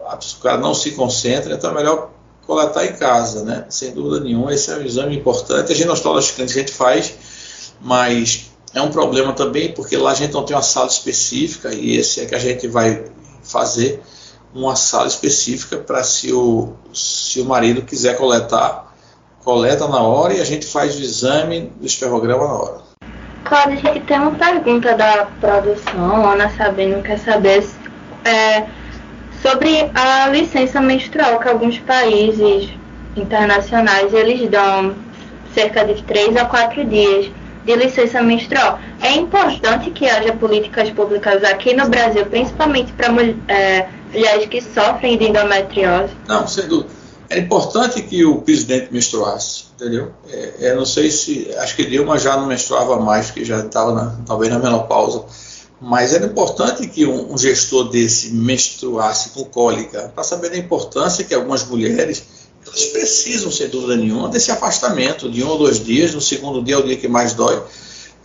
[0.00, 2.10] o cara não se concentra, então é melhor
[2.46, 3.66] coletar em casa, né?
[3.68, 4.54] sem dúvida nenhuma.
[4.54, 5.70] Esse é um exame importante.
[5.70, 7.14] A nas todas a gente faz,
[7.80, 11.96] mas é um problema também, porque lá a gente não tem uma sala específica, e
[11.96, 13.04] esse é que a gente vai
[13.42, 14.02] fazer
[14.54, 18.92] uma sala específica para se o, se o marido quiser coletar,
[19.44, 22.88] coleta na hora e a gente faz o exame do espermograma na hora.
[23.44, 27.66] Cláudia, a gente tem uma pergunta da produção, Ana Sabino quer saber
[28.24, 28.66] é,
[29.40, 32.70] sobre a licença menstrual que alguns países
[33.16, 34.94] internacionais eles dão
[35.54, 37.30] cerca de 3 a 4 dias
[37.64, 38.78] de licença menstrual.
[39.02, 43.08] É importante que haja políticas públicas aqui no Brasil, principalmente para
[43.48, 46.12] é, mulheres que sofrem de endometriose?
[46.26, 46.98] Não, sem dúvida.
[47.30, 50.12] É importante que o presidente menstruasse, entendeu?
[50.30, 51.54] É, não sei se.
[51.58, 55.24] Acho que Dilma já não menstruava mais, porque já estava talvez na menopausa.
[55.80, 61.22] Mas era importante que um, um gestor desse menstruasse com cólica, para saber da importância
[61.22, 62.24] que algumas mulheres
[62.66, 66.14] elas precisam, sem dúvida nenhuma, desse afastamento de um ou dois dias.
[66.14, 67.62] No segundo dia é o dia que mais dói.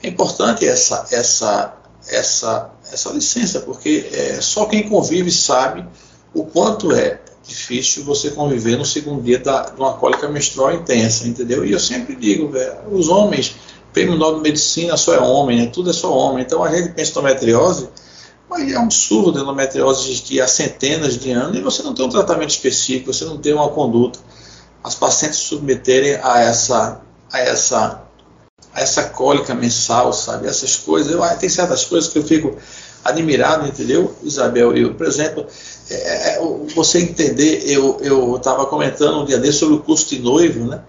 [0.01, 1.73] É importante essa, essa,
[2.09, 5.85] essa, essa licença, porque é, só quem convive sabe
[6.33, 11.27] o quanto é difícil você conviver no segundo dia da, de uma cólica menstrual intensa,
[11.27, 11.65] entendeu?
[11.65, 13.55] E eu sempre digo, véio, os homens,
[13.91, 15.65] prêmio Nobel de Medicina só é homem, né?
[15.67, 16.43] tudo é só homem.
[16.43, 17.89] Então a gente pensa em endometriose,
[18.49, 22.05] mas é um absurdo a endometriose existir há centenas de anos e você não tem
[22.05, 24.19] um tratamento específico, você não tem uma conduta.
[24.83, 27.01] As pacientes se submeterem a essa,
[27.31, 28.02] a essa,
[28.75, 30.47] essa cólica mensal, sabe?
[30.47, 31.11] Essas coisas.
[31.11, 32.57] Eu, tem certas coisas que eu fico
[33.03, 34.75] admirado, entendeu, Isabel?
[34.75, 35.45] Eu, por exemplo,
[35.89, 36.41] é, é
[36.73, 40.81] você entender, eu estava comentando um dia desse sobre o curso de noivo, né?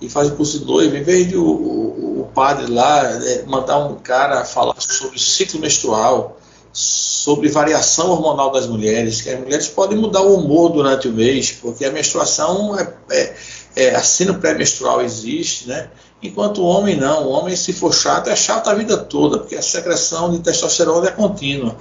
[0.00, 3.42] E faz o curso de noivo, em vez de o, o, o padre lá é,
[3.46, 6.38] mandar um cara falar sobre o ciclo menstrual,
[6.72, 11.50] sobre variação hormonal das mulheres, que as mulheres podem mudar o humor durante o mês,
[11.50, 13.36] porque a menstruação é, é,
[13.74, 15.90] é a sino pré-menstrual existe, né?
[16.22, 19.54] Enquanto o homem não, o homem se for chato é chato a vida toda, porque
[19.54, 21.76] a secreção de testosterona é contínua.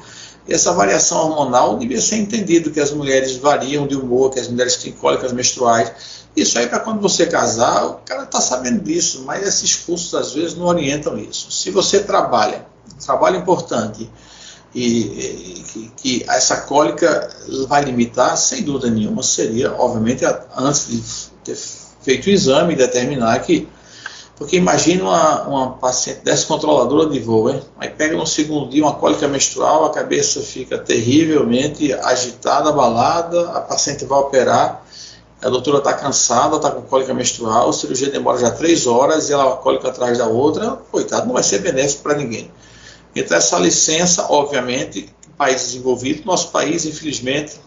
[0.47, 4.47] E essa variação hormonal devia ser entendido que as mulheres variam de humor, que as
[4.47, 5.91] mulheres têm cólicas menstruais.
[6.35, 10.33] Isso aí para quando você casar, o cara está sabendo disso, mas esses cursos às
[10.33, 11.51] vezes não orientam isso.
[11.51, 12.65] Se você trabalha,
[13.03, 14.09] trabalho importante,
[14.75, 17.27] e, que, que, essa cólica
[17.67, 20.23] vai limitar, sem dúvida nenhuma, seria, obviamente,
[20.55, 21.03] antes de
[21.43, 21.57] ter
[22.03, 23.67] feito o exame e determinar que.
[24.37, 27.59] Porque imagina uma, uma paciente descontroladora de voo, hein?
[27.79, 33.61] aí pega no segundo dia uma cólica menstrual, a cabeça fica terrivelmente agitada, abalada, a
[33.61, 34.85] paciente vai operar,
[35.41, 39.33] a doutora está cansada, está com cólica menstrual, a cirurgia demora já três horas e
[39.33, 42.51] ela cólica atrás da outra, coitado, não vai ser benéfico para ninguém.
[43.15, 47.59] Então, essa licença, obviamente, países envolvidos, nosso país, infelizmente,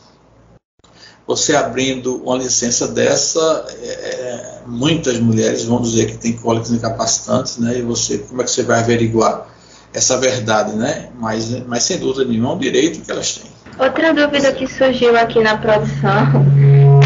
[1.30, 7.58] você abrindo uma licença dessa, é, é, muitas mulheres vão dizer que tem cólicas incapacitantes,
[7.58, 7.78] né?
[7.78, 9.46] E você, como é que você vai averiguar
[9.94, 11.08] essa verdade, né?
[11.20, 13.48] Mas, mas sem dúvida nenhuma, é um direito que elas têm.
[13.78, 16.26] Outra dúvida que surgiu aqui na produção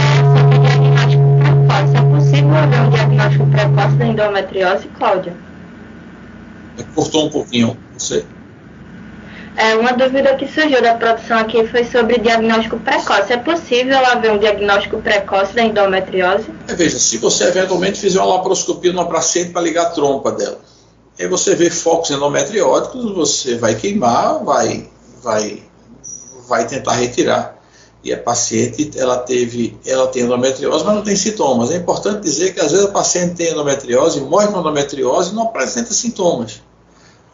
[0.09, 1.97] é sobre diagnóstico precoce.
[1.97, 5.37] É possível haver um diagnóstico precoce da endometriose, Cláudia?
[6.95, 8.25] Cortou um pouquinho, você.
[9.57, 13.33] É, uma dúvida que surgiu da produção aqui foi sobre diagnóstico precoce.
[13.33, 16.47] É possível haver um diagnóstico precoce da endometriose?
[16.67, 20.59] É, veja, se você eventualmente fizer uma laparoscopia numa paciente para ligar a trompa dela,
[21.19, 24.89] aí você vê focos endometrióticos, você vai queimar, vai,
[25.23, 25.63] vai,
[26.49, 27.55] vai tentar retirar.
[28.03, 31.71] E a paciente, ela teve, ela tem endometriose, mas não tem sintomas.
[31.71, 35.45] É importante dizer que às vezes a paciente tem endometriose, morre com endometriose e não
[35.45, 36.61] apresenta sintomas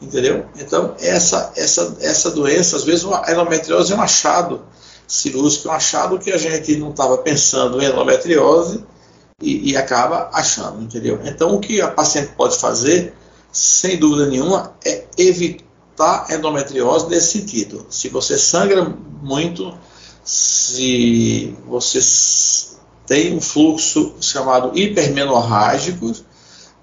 [0.01, 0.47] entendeu?
[0.57, 4.63] Então, essa, essa, essa doença, às vezes, a endometriose é um achado
[5.07, 8.85] cirúrgico, é um achado que a gente não estava pensando em endometriose
[9.41, 11.21] e, e, acaba achando, entendeu?
[11.25, 13.15] Então, o que a paciente pode fazer,
[13.53, 17.87] sem dúvida nenhuma, é evitar endometriose nesse sentido.
[17.91, 18.85] Se você sangra
[19.23, 19.77] muito,
[20.25, 22.01] se você
[23.07, 26.13] tem um fluxo chamado hipermenorrágico,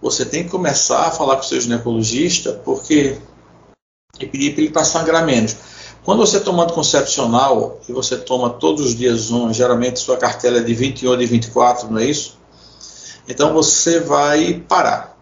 [0.01, 3.17] você tem que começar a falar com o seu ginecologista, porque
[4.19, 5.55] e pedir para ele sangrar menos.
[6.03, 10.63] Quando você toma anticoncepcional e você toma todos os dias um, geralmente sua cartela é
[10.63, 12.37] de 21 ou de 24, não é isso?
[13.27, 15.17] Então você vai parar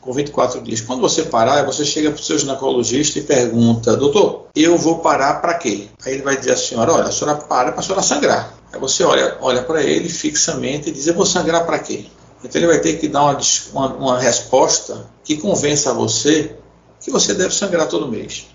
[0.00, 0.80] com 24 dias.
[0.80, 5.34] Quando você parar, você chega para o seu ginecologista e pergunta: Doutor, eu vou parar
[5.34, 5.88] para quê?
[6.04, 8.54] Aí ele vai dizer à senhora: Olha, a senhora para para a senhora sangrar.
[8.72, 12.06] Aí você olha, olha para ele fixamente e diz: Eu vou sangrar para quê?
[12.42, 13.38] Então ele vai ter que dar uma,
[13.72, 16.56] uma, uma resposta que convença você
[17.00, 18.46] que você deve sangrar todo mês.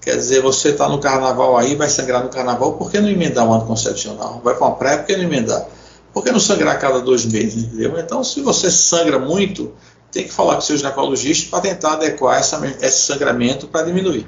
[0.00, 3.46] Quer dizer, você está no carnaval aí, vai sangrar no carnaval, por que não emendar
[3.48, 4.40] um anticoncepcional?
[4.44, 5.66] Vai para uma praia, por que não emendar?
[6.12, 7.98] Por que não sangrar a cada dois meses, entendeu?
[7.98, 9.72] Então, se você sangra muito,
[10.12, 14.26] tem que falar com seu ginecologista para tentar adequar essa, esse sangramento para diminuir.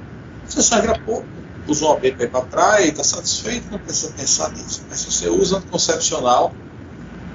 [0.48, 1.26] Você sangra pouco,
[1.68, 4.82] usa um OB para ir para a praia e está satisfeito, não precisa pensar nisso.
[4.88, 6.52] Mas se você usa anticoncepcional,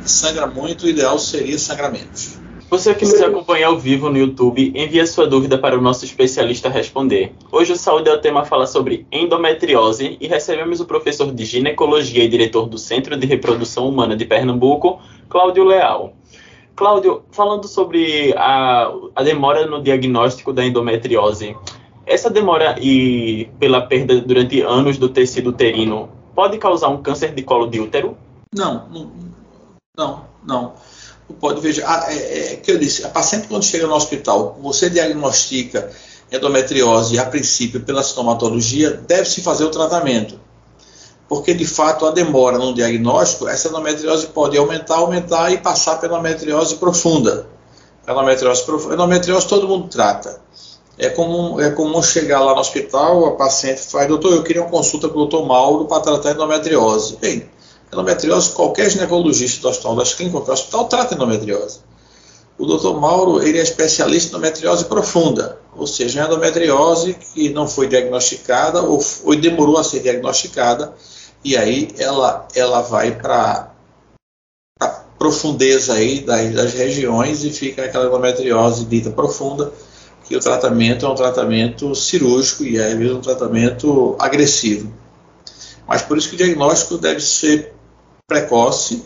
[0.05, 2.39] sangra muito, o ideal seria sangrar menos.
[2.71, 6.69] Você que nos acompanha ao vivo no YouTube, envie sua dúvida para o nosso especialista
[6.69, 7.33] responder.
[7.51, 12.23] Hoje o Saúde é o tema fala sobre endometriose e recebemos o professor de ginecologia
[12.23, 16.13] e diretor do Centro de Reprodução Humana de Pernambuco, Cláudio Leal.
[16.73, 21.57] Cláudio, falando sobre a, a demora no diagnóstico da endometriose,
[22.05, 27.43] essa demora e pela perda durante anos do tecido uterino pode causar um câncer de
[27.43, 28.17] colo de útero?
[28.55, 29.11] Não, não,
[30.01, 30.25] não.
[30.43, 30.73] não
[31.39, 34.89] pode ver, ah, é, é, que eu disse, a paciente quando chega no hospital, você
[34.89, 35.89] diagnostica
[36.31, 40.39] endometriose a princípio pela sintomatologia, deve-se fazer o tratamento.
[41.27, 46.15] Porque de fato a demora no diagnóstico, essa endometriose pode aumentar, aumentar e passar pela
[46.19, 47.47] endometriose profunda.
[48.07, 50.41] Endometriose profunda, endometriose todo mundo trata.
[50.97, 54.69] É comum, é comum chegar lá no hospital, a paciente faz, doutor, eu queria uma
[54.69, 57.17] consulta com o doutor Mauro para tratar endometriose.
[57.19, 57.49] Bem,
[57.91, 61.79] Endometriose, qualquer ginecologista do Hospital das Clínicas, qualquer hospital, trata endometriose.
[62.57, 62.99] O Dr.
[62.99, 69.03] Mauro ele é especialista em endometriose profunda, ou seja, endometriose que não foi diagnosticada ou,
[69.23, 70.93] ou demorou a ser diagnosticada,
[71.43, 73.71] e aí ela, ela vai para
[74.79, 74.87] a
[75.17, 79.73] profundeza aí das, das regiões e fica aquela endometriose dita profunda,
[80.27, 84.93] que o tratamento é um tratamento cirúrgico e é um tratamento agressivo.
[85.85, 87.73] Mas por isso que o diagnóstico deve ser
[88.31, 89.03] precoce,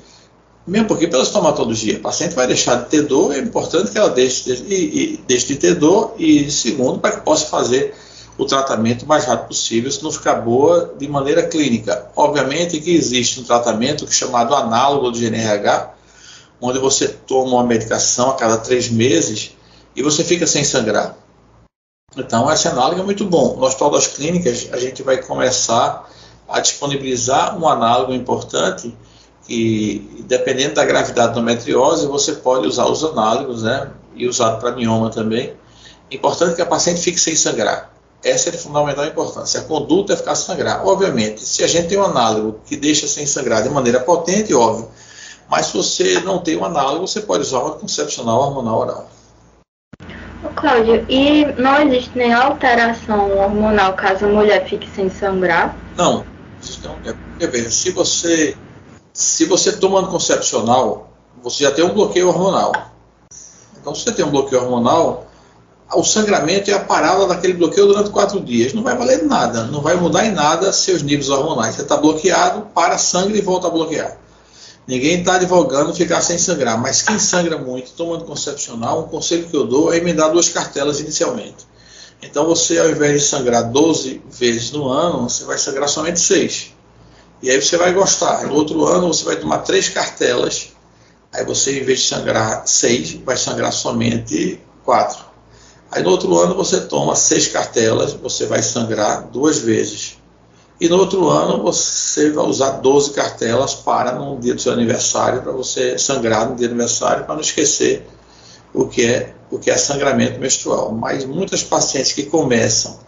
[0.67, 4.09] mesmo porque pela estomatologia, a paciente vai deixar de ter dor, é importante que ela
[4.09, 7.95] deixe de, deixe de ter dor, e segundo, para que possa fazer
[8.37, 12.07] o tratamento o mais rápido possível, se não ficar boa de maneira clínica.
[12.15, 15.93] Obviamente que existe um tratamento chamado análogo do GNRH,
[16.61, 19.53] onde você toma uma medicação a cada três meses
[19.95, 21.15] e você fica sem sangrar.
[22.15, 23.55] Então, esse análogo é muito bom.
[23.55, 26.09] No Hospital das Clínicas, a gente vai começar
[26.47, 28.95] a disponibilizar um análogo importante
[29.47, 33.89] que, dependendo da gravidade da endometriose, você pode usar os análogos, né?
[34.15, 35.53] E usar para mioma também.
[36.09, 37.91] Importante que a paciente fique sem sangrar.
[38.23, 39.59] Essa é de fundamental importância.
[39.59, 40.85] A conduta é ficar sem sangrar.
[40.85, 44.89] Obviamente, se a gente tem um análogo que deixa sem sangrar de maneira potente, óbvio.
[45.47, 49.09] Mas se você não tem um análogo, você pode usar um concepcional hormonal oral.
[50.55, 55.75] Cláudio, e não existe nenhuma alteração hormonal caso a mulher fique sem sangrar?
[55.97, 56.25] Não.
[57.39, 58.55] É, veja, se você
[59.15, 61.09] se você toma anticoncepcional,
[61.41, 62.73] você já tem um bloqueio hormonal.
[63.79, 65.25] Então, se você tem um bloqueio hormonal,
[65.93, 68.73] o sangramento é a parada daquele bloqueio durante quatro dias.
[68.73, 71.75] Não vai valer nada, não vai mudar em nada seus níveis hormonais.
[71.75, 74.17] Você está bloqueado, para sangue e volta a bloquear.
[74.85, 79.55] Ninguém está advogando ficar sem sangrar, mas quem sangra muito tomando anticoncepcional, um conselho que
[79.55, 81.65] eu dou é emendar duas cartelas inicialmente.
[82.21, 86.74] Então você, ao invés de sangrar 12 vezes no ano, você vai sangrar somente 6.
[87.41, 88.45] E aí você vai gostar.
[88.45, 90.69] No outro ano você vai tomar três cartelas.
[91.33, 95.23] Aí você, em vez de sangrar seis, vai sangrar somente quatro.
[95.91, 100.17] Aí no outro ano você toma seis cartelas, você vai sangrar duas vezes.
[100.79, 105.41] E no outro ano você vai usar 12 cartelas para no dia do seu aniversário,
[105.41, 108.05] para você sangrar no dia do aniversário, para não esquecer
[108.73, 110.91] o que é o que é sangramento menstrual.
[110.91, 112.99] Mas muitas pacientes que começam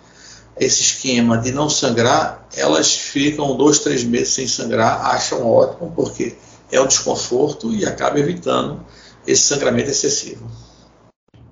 [0.58, 6.36] esse esquema de não sangrar, elas ficam dois, três meses sem sangrar, acham ótimo, porque
[6.72, 8.84] é um desconforto e acaba evitando
[9.26, 10.50] esse sangramento excessivo.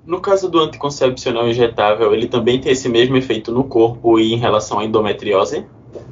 [0.05, 4.37] No caso do anticoncepcional injetável, ele também tem esse mesmo efeito no corpo e em
[4.37, 5.65] relação à endometriose?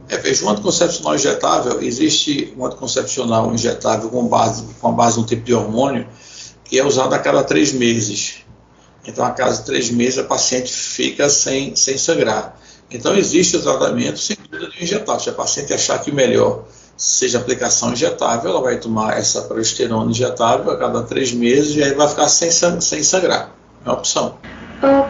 [0.10, 5.44] É, veja, o anticoncepcional injetável, existe um anticoncepcional injetável com base, com base no tipo
[5.44, 6.08] de hormônio,
[6.64, 8.44] que é usado a cada três meses.
[9.06, 12.58] Então, a cada três meses, a paciente fica sem, sem sangrar.
[12.92, 15.20] Então, existe o tratamento, sem dúvida, de injetável.
[15.20, 16.66] Se a paciente achar que melhor
[16.96, 21.94] seja aplicação injetável, ela vai tomar essa progesterona injetável a cada três meses e aí
[21.94, 23.52] vai ficar sem, sem sangrar.
[23.86, 24.38] É uma opção.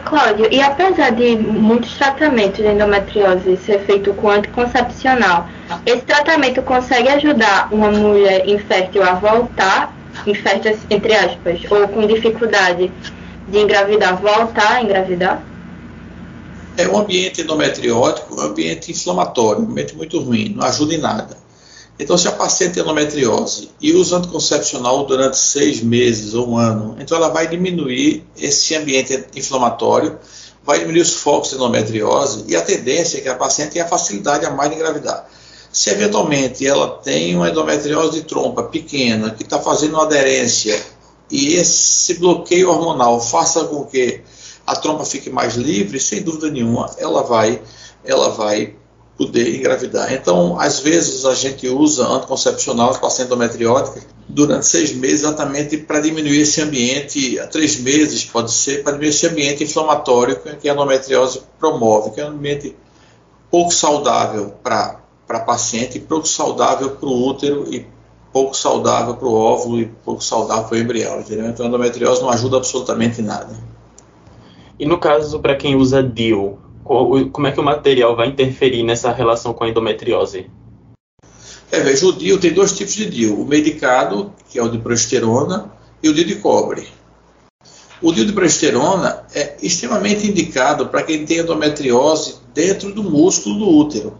[0.04, 5.48] Cláudio, e apesar de muitos tratamentos de endometriose ser feito com anticoncepcional,
[5.84, 9.92] esse tratamento consegue ajudar uma mulher infértil a voltar,
[10.26, 12.92] infértil entre aspas, ou com dificuldade
[13.48, 15.42] de engravidar, voltar a engravidar?
[16.76, 21.36] É um ambiente endometriótico, um ambiente inflamatório, um ambiente muito ruim, não ajuda em nada.
[21.98, 26.96] Então, se a paciente tem endometriose e usa anticoncepcional durante seis meses ou um ano,
[26.98, 30.18] então ela vai diminuir esse ambiente inflamatório,
[30.64, 34.44] vai diminuir os focos de endometriose e a tendência é que a paciente tenha facilidade
[34.44, 35.28] a mais de engravidar.
[35.72, 40.80] Se eventualmente ela tem uma endometriose de trompa pequena que está fazendo uma aderência
[41.30, 44.20] e esse bloqueio hormonal faça com que
[44.66, 47.60] a trompa fique mais livre, sem dúvida nenhuma, ela vai,
[48.04, 48.74] ela vai
[49.16, 50.12] poder engravidar.
[50.12, 56.40] Então, às vezes, a gente usa anticoncepcional para endometriótica durante seis meses, exatamente para diminuir
[56.40, 62.10] esse ambiente, três meses pode ser, para diminuir esse ambiente inflamatório que a endometriose promove,
[62.10, 62.74] que é um ambiente
[63.50, 67.86] pouco saudável para a paciente, pouco saudável para o útero e
[68.32, 71.46] pouco saudável para o óvulo e pouco saudável para o embrião, entendeu?
[71.46, 73.56] Então a endometriose não ajuda absolutamente nada.
[74.84, 79.10] E no caso, para quem usa DIU, como é que o material vai interferir nessa
[79.10, 80.50] relação com a endometriose?
[81.72, 84.76] É, veja, o DIU tem dois tipos de DIU: o medicado, que é o de
[84.76, 85.72] progesterona,
[86.02, 86.86] e o DIU de cobre.
[88.02, 93.66] O DIU de progesterona é extremamente indicado para quem tem endometriose dentro do músculo do
[93.66, 94.18] útero.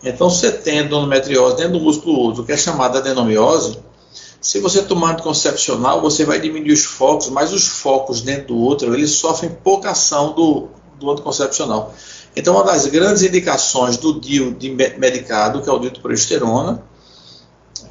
[0.00, 3.80] Então, você tem endometriose dentro do músculo útero, que é chamada adenomiose,
[4.44, 8.92] se você tomar anticoncepcional, você vai diminuir os focos, mas os focos dentro do útero,
[8.92, 10.68] eles sofrem pouca ação do,
[11.00, 11.94] do anticoncepcional.
[12.36, 16.82] Então, uma das grandes indicações do DIU de medicado, que é o de progesterona,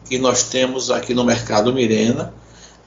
[0.08, 2.32] que nós temos aqui no mercado Mirena,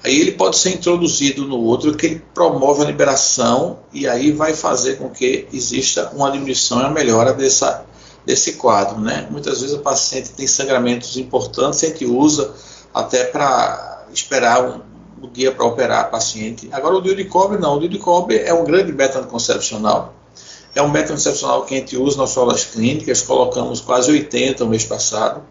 [0.05, 4.55] aí ele pode ser introduzido no outro, que ele promove a liberação e aí vai
[4.55, 7.85] fazer com que exista uma diminuição e uma melhora dessa,
[8.25, 9.01] desse quadro.
[9.01, 9.27] Né?
[9.29, 12.55] Muitas vezes o paciente tem sangramentos importantes, a gente usa
[12.97, 14.81] até para esperar um,
[15.21, 16.67] o dia para operar a paciente.
[16.73, 17.77] Agora, o DIU de cobre, não.
[17.77, 20.15] O DIU de cobre é um grande método anticoncepcional.
[20.75, 24.71] É um método anticoncepcional que a gente usa nas aulas clínicas, colocamos quase 80 no
[24.71, 25.43] mês passado.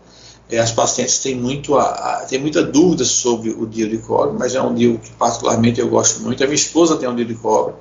[0.49, 4.35] É, as pacientes têm, muito a, a, têm muita dúvida sobre o DIU de cobre,
[4.37, 6.43] mas é um DIU que particularmente eu gosto muito.
[6.43, 7.75] A minha esposa tem um DIU de cobre.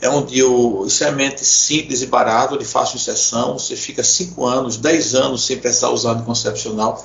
[0.00, 3.58] É um DIU extremamente simples e barato, de fácil inserção.
[3.58, 7.02] Você fica 5 anos, 10 anos sem precisar usar anticoncepcional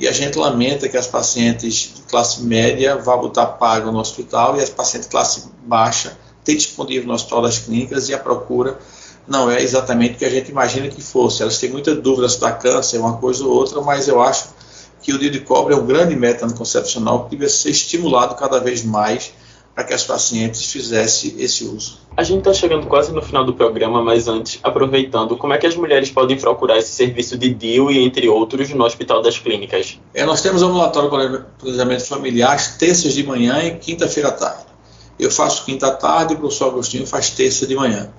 [0.00, 4.56] e a gente lamenta que as pacientes de classe média vão botar pago no hospital
[4.56, 8.78] e as pacientes de classe baixa têm disponível no hospital das clínicas e a procura
[9.28, 11.42] não é exatamente o que a gente imagina que fosse.
[11.42, 14.48] Elas têm muita dúvida se dá câncer, uma coisa ou outra, mas eu acho
[15.02, 18.58] que o dia de cobre é um grande método anticoncepcional que deve ser estimulado cada
[18.58, 19.34] vez mais
[19.74, 21.98] para que as pacientes fizessem esse uso.
[22.16, 25.66] A gente está chegando quase no final do programa, mas antes, aproveitando, como é que
[25.66, 29.98] as mulheres podem procurar esse serviço de DIU e entre outros no Hospital das Clínicas?
[30.12, 34.64] É, nós temos ambulatório para planejamento familiar terças de manhã e quinta-feira à tarde.
[35.18, 38.10] Eu faço quinta à tarde e o professor Agostinho faz terça de manhã.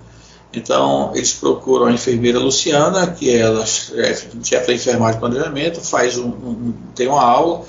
[0.54, 5.82] Então, eles procuram a enfermeira Luciana, que é ela é chefe da enfermagem de planejamento,
[5.82, 7.66] faz um, um, tem uma aula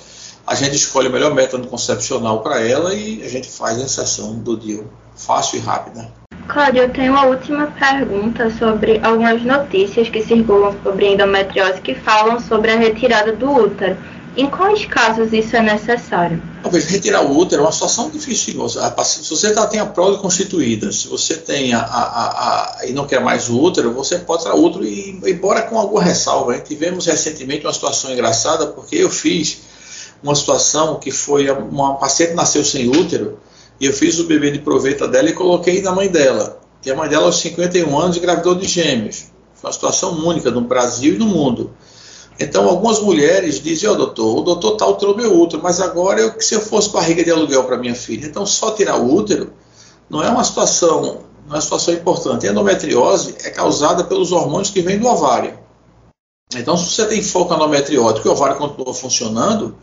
[0.47, 4.35] a gente escolhe o melhor método concepcional para ela e a gente faz a inserção
[4.35, 4.87] do DIU
[5.17, 6.11] fácil e rápida.
[6.49, 12.41] Cláudio, eu tenho uma última pergunta sobre algumas notícias que circulam sobre endometriose que falam
[12.41, 13.97] sobre a retirada do útero.
[14.35, 16.43] Em quais casos isso é necessário?
[16.63, 18.67] Talvez retirar o útero é uma situação difícil.
[18.69, 23.07] Se você já tem a prole constituída, se você tem a, a, a, e não
[23.07, 26.59] quer mais o útero, você pode tirar o útero e embora com alguma ressalva.
[26.59, 29.61] Tivemos recentemente uma situação engraçada porque eu fiz
[30.23, 33.39] uma situação que foi uma paciente nasceu sem útero
[33.81, 36.61] e eu fiz o bebê de proveta dela e coloquei na mãe dela.
[36.85, 39.27] E a mãe dela, aos 51 anos, engravidou de gêmeos.
[39.55, 41.73] Foi uma situação única no Brasil e no mundo.
[42.39, 46.21] Então, algumas mulheres dizem: Ó, oh, doutor, o doutor tal tirou meu útero, mas agora
[46.21, 49.53] eu, se eu fosse barriga de aluguel para minha filha, então só tirar o útero
[50.09, 51.03] não é uma situação,
[51.47, 52.47] não é uma situação importante.
[52.47, 55.59] A endometriose é causada pelos hormônios que vêm do ovário.
[56.55, 59.77] Então, se você tem foco endometriótico e o ovário continua funcionando,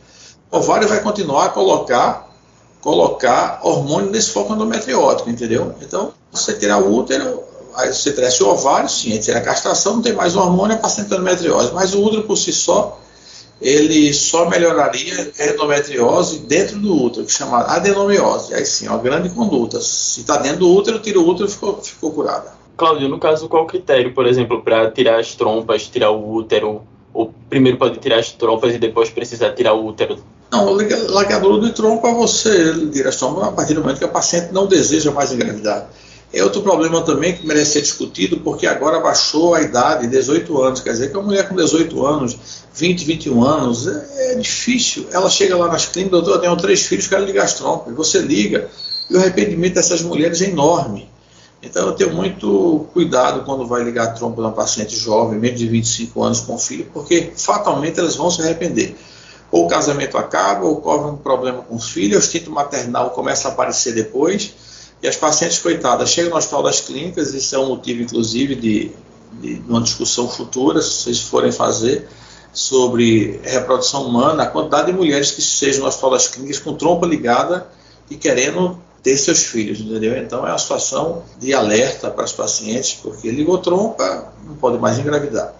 [0.52, 2.28] o ovário vai continuar a colocar,
[2.82, 5.76] colocar hormônio nesse foco endometriótico, entendeu?
[5.82, 7.44] Então, você tirar o útero,
[7.76, 10.78] aí você cresce o ovário, sim, aí tira a castração, não tem mais hormônio, é
[10.78, 11.74] paciente endometriose.
[11.74, 13.00] Mas o útero por si só,
[13.62, 18.54] ele só melhoraria a endometriose dentro do útero, que chama adenomiose.
[18.54, 19.80] Aí sim, é uma grande conduta.
[19.82, 22.58] Se está dentro do útero, tira o útero e ficou, ficou curada.
[22.76, 26.82] Cláudio, no caso, qual o critério, por exemplo, para tirar as trompas, tirar o útero?
[27.14, 30.18] Ou primeiro pode tirar as trompas e depois precisar tirar o útero?
[30.52, 30.74] Não,
[31.10, 35.32] largadura de trompa você direção a partir do momento que a paciente não deseja mais
[35.32, 35.88] engravidar.
[36.32, 40.80] É outro problema também que merece ser discutido, porque agora baixou a idade, 18 anos.
[40.80, 42.38] Quer dizer que uma mulher com 18 anos,
[42.74, 45.08] 20, 21 anos, é, é difícil.
[45.12, 47.94] Ela chega lá nas clínicas, doutor, eu tenho três filhos, quero ligar as trompas.
[47.96, 48.70] Você liga,
[49.10, 51.10] e o arrependimento dessas mulheres é enorme.
[51.62, 55.60] Então eu tenho muito cuidado quando vai ligar a trompa de uma paciente jovem, menos
[55.60, 58.96] de 25 anos com filho, porque fatalmente elas vão se arrepender
[59.52, 63.52] ou o casamento acaba, ou um problema com os filhos, o instinto maternal começa a
[63.52, 64.54] aparecer depois,
[65.02, 68.92] e as pacientes, coitadas, chegam no hospital das clínicas, isso é um motivo, inclusive, de,
[69.42, 72.08] de uma discussão futura, se vocês forem fazer,
[72.52, 77.06] sobre reprodução humana, a quantidade de mulheres que sejam no hospital das clínicas com trompa
[77.06, 77.68] ligada
[78.10, 80.18] e querendo ter seus filhos, entendeu?
[80.18, 84.98] Então é uma situação de alerta para os pacientes, porque ligou trompa, não pode mais
[85.00, 85.54] engravidar.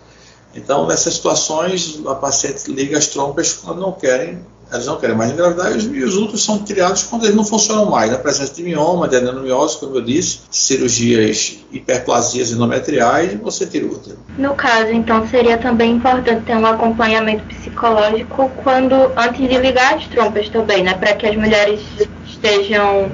[0.56, 4.40] Então, nessas situações, a paciente liga as trompas quando não querem
[4.72, 8.12] elas não querem mais engravidar e os úteros são criados quando eles não funcionam mais,
[8.12, 13.94] na presença de mioma, de adenomiose, como eu disse, cirurgias hiperplasias endometriais, você tira o
[13.94, 14.18] útero.
[14.38, 20.06] No caso, então, seria também importante ter um acompanhamento psicológico quando antes de ligar as
[20.08, 21.82] trompas também, né, para que as mulheres
[22.28, 23.12] estejam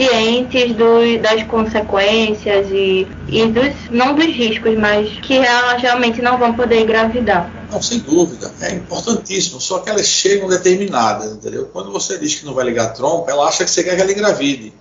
[0.00, 6.38] cientes do, das consequências e, e dos, não dos riscos, mas que elas realmente não
[6.38, 7.50] vão poder engravidar.
[7.70, 11.68] Não, sem dúvida, é importantíssimo, só que elas chegam determinadas, entendeu?
[11.70, 14.00] Quando você diz que não vai ligar a trompa, ela acha que você quer que
[14.00, 14.72] ela engravide.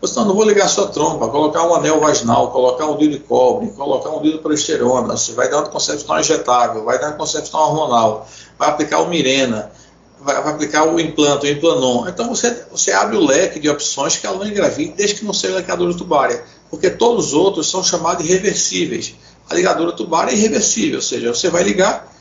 [0.00, 3.18] Você não, não vou ligar sua trompa, colocar um anel vaginal, colocar um dedo de
[3.18, 7.16] cobre, colocar um dedo de progesterona, você vai dar um concepcional injetável, vai dar um
[7.18, 8.28] concepcional hormonal,
[8.58, 9.70] vai aplicar o Mirena,
[10.26, 12.08] vai, vai, aplicar o implante, o implanon.
[12.08, 15.32] Então você, você abre o leque de opções que ela não engravide desde que não
[15.32, 19.14] seja ligadura tubária, porque todos os outros são chamados de reversíveis.
[19.48, 22.12] A ligadura tubária é irreversível, ou seja, você vai ligar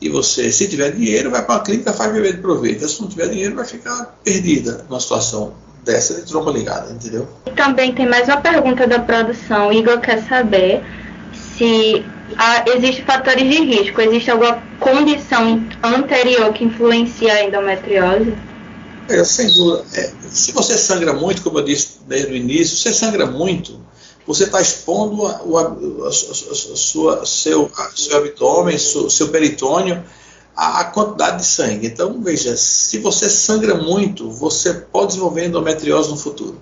[0.00, 2.86] e você, se tiver dinheiro, vai para uma clínica, faz bebê de proveito.
[2.86, 7.26] Se não tiver dinheiro, vai ficar perdida numa situação dessa de tromba ligada, entendeu?
[7.56, 9.72] Também tem mais uma pergunta da produção.
[9.72, 10.84] Igor quer saber
[11.56, 12.04] se
[12.36, 18.34] ah, existem fatores de risco, existe alguma condição anterior que influencia a endometriose?
[19.08, 19.84] É, sem dúvida.
[19.94, 23.78] É, se você sangra muito, como eu disse desde o início, você sangra muito,
[24.26, 25.60] você está expondo a, a,
[26.06, 30.02] a, a, sua, seu, seu abdômen, seu, seu peritônio,
[30.56, 31.86] a, quantidade de sangue.
[31.86, 36.58] Então, veja, se você sangra muito, você pode desenvolver endometriose no futuro.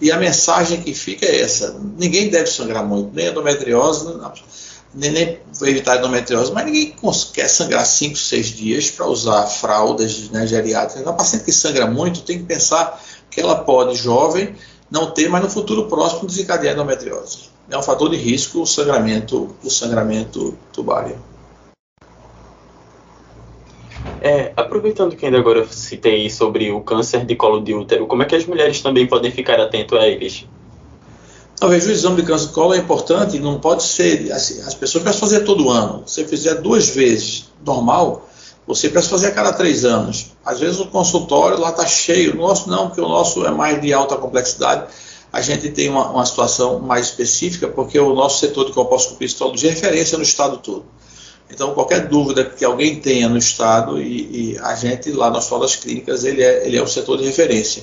[0.00, 4.06] E a mensagem que fica é essa: ninguém deve sangrar muito, nem endometriose,
[4.92, 6.94] nem, nem evitar endometriose, mas ninguém
[7.32, 11.06] quer sangrar 5, 6 dias para usar fraldas né, geriátricas.
[11.06, 14.54] A paciente que sangra muito tem que pensar que ela pode, jovem,
[14.90, 17.50] não ter, mas no futuro próximo desencadear endometriose.
[17.70, 21.16] É um fator de risco o sangramento, o sangramento tubário.
[24.20, 28.26] É, aproveitando que ainda agora citei sobre o câncer de colo de útero, como é
[28.26, 30.46] que as mulheres também podem ficar atento a eles?
[31.60, 34.32] Talvez o exame de câncer de colo é importante, não pode ser.
[34.32, 36.02] Assim, as pessoas precisam fazer todo ano.
[36.06, 38.26] Se você fizer duas vezes normal,
[38.66, 40.28] você precisa fazer a cada três anos.
[40.42, 42.32] Às vezes o consultório lá está cheio.
[42.32, 44.86] O nosso não, porque o nosso é mais de alta complexidade.
[45.30, 49.28] A gente tem uma, uma situação mais específica, porque o nosso setor de colposcopia e
[49.28, 50.86] histologia é referência no estado todo.
[51.50, 55.76] Então, qualquer dúvida que alguém tenha no estado, e, e a gente lá nas escolas
[55.76, 57.82] clínicas, ele é, ele é o setor de referência.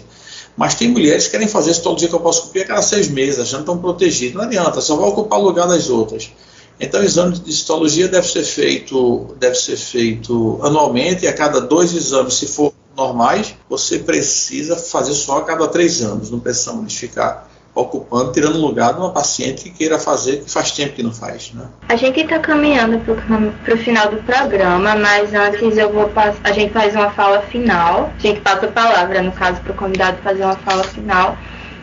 [0.57, 3.77] Mas tem mulheres que querem fazer citologia colposcopia a cada seis meses, achando que estão
[3.77, 4.35] protegidas.
[4.35, 6.31] Não adianta, só vai ocupar o lugar das outras.
[6.79, 11.61] Então, o exame de citologia deve ser feito, deve ser feito anualmente, e a cada
[11.61, 16.31] dois exames, se for normais, você precisa fazer só a cada três anos.
[16.31, 17.47] Não precisamos ficar
[17.77, 21.51] ocupando, tirando lugar de uma paciente que queira fazer, que faz tempo que não faz.
[21.53, 21.65] Né?
[21.87, 26.51] A gente está caminhando para o final do programa, mas antes eu vou passar, a
[26.51, 30.17] gente faz uma fala final, a gente passa a palavra, no caso, para o convidado
[30.23, 31.37] fazer uma fala final.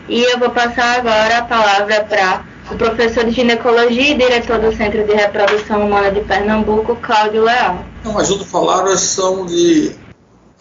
[0.07, 4.75] E eu vou passar agora a palavra para o professor de ginecologia e diretor do
[4.75, 7.83] Centro de Reprodução Humana de Pernambuco, Cláudio Leal.
[8.01, 9.95] Então, as outras palavras são de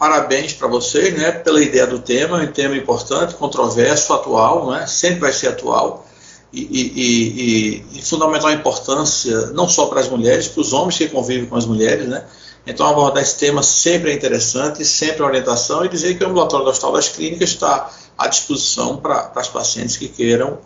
[0.05, 5.21] parabéns para vocês né, pela ideia do tema, um tema importante, controverso, atual, né, sempre
[5.21, 6.07] vai ser atual,
[6.53, 11.09] e, e, e, e fundamental importância não só para as mulheres, para os homens que
[11.09, 12.07] convivem com as mulheres.
[12.07, 12.23] Né,
[12.67, 16.67] então, abordar esse tema sempre é interessante, sempre é orientação, e dizer que o ambulatório
[16.67, 20.59] do Hospital das Clínicas está à disposição para as pacientes que queiram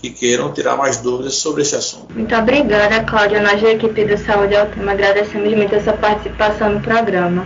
[0.00, 2.14] que queiram tirar mais dúvidas sobre esse assunto.
[2.14, 3.42] Muito obrigada, Cláudia.
[3.42, 7.44] Nós da equipe do Saúde ao Tema agradecemos muito a sua participação no programa.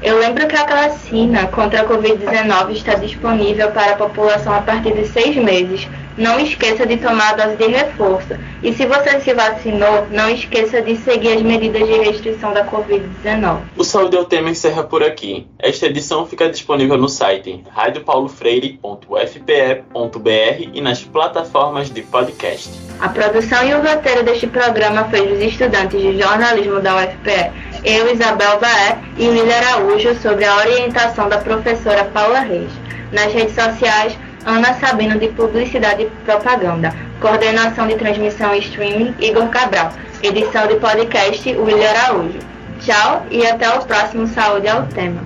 [0.00, 4.94] Eu lembro que a vacina contra a Covid-19 está disponível para a população a partir
[4.94, 5.88] de seis meses.
[6.18, 8.36] Não esqueça de tomar a dose de reforço.
[8.62, 13.60] E se você se vacinou, não esqueça de seguir as medidas de restrição da Covid-19.
[13.76, 15.46] O Saúde é o Tema encerra por aqui.
[15.58, 22.68] Esta edição fica disponível no site radiopaulofreire.fpe.br e nas plataformas de podcast.
[23.00, 28.12] A produção e o roteiro deste programa foi dos estudantes de jornalismo da UFPE eu,
[28.12, 32.70] Isabel Baé e William Araújo sobre a orientação da professora Paula Reis.
[33.12, 36.94] Nas redes sociais, Ana Sabino de Publicidade e Propaganda.
[37.20, 39.92] Coordenação de transmissão e streaming, Igor Cabral.
[40.22, 42.38] Edição de podcast, William Araújo.
[42.80, 45.20] Tchau e até o próximo Saúde ao Tema.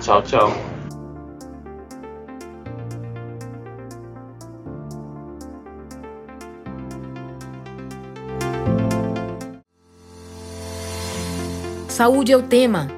[0.00, 0.50] Tchau, tchau.
[11.86, 12.97] Saúde é o tema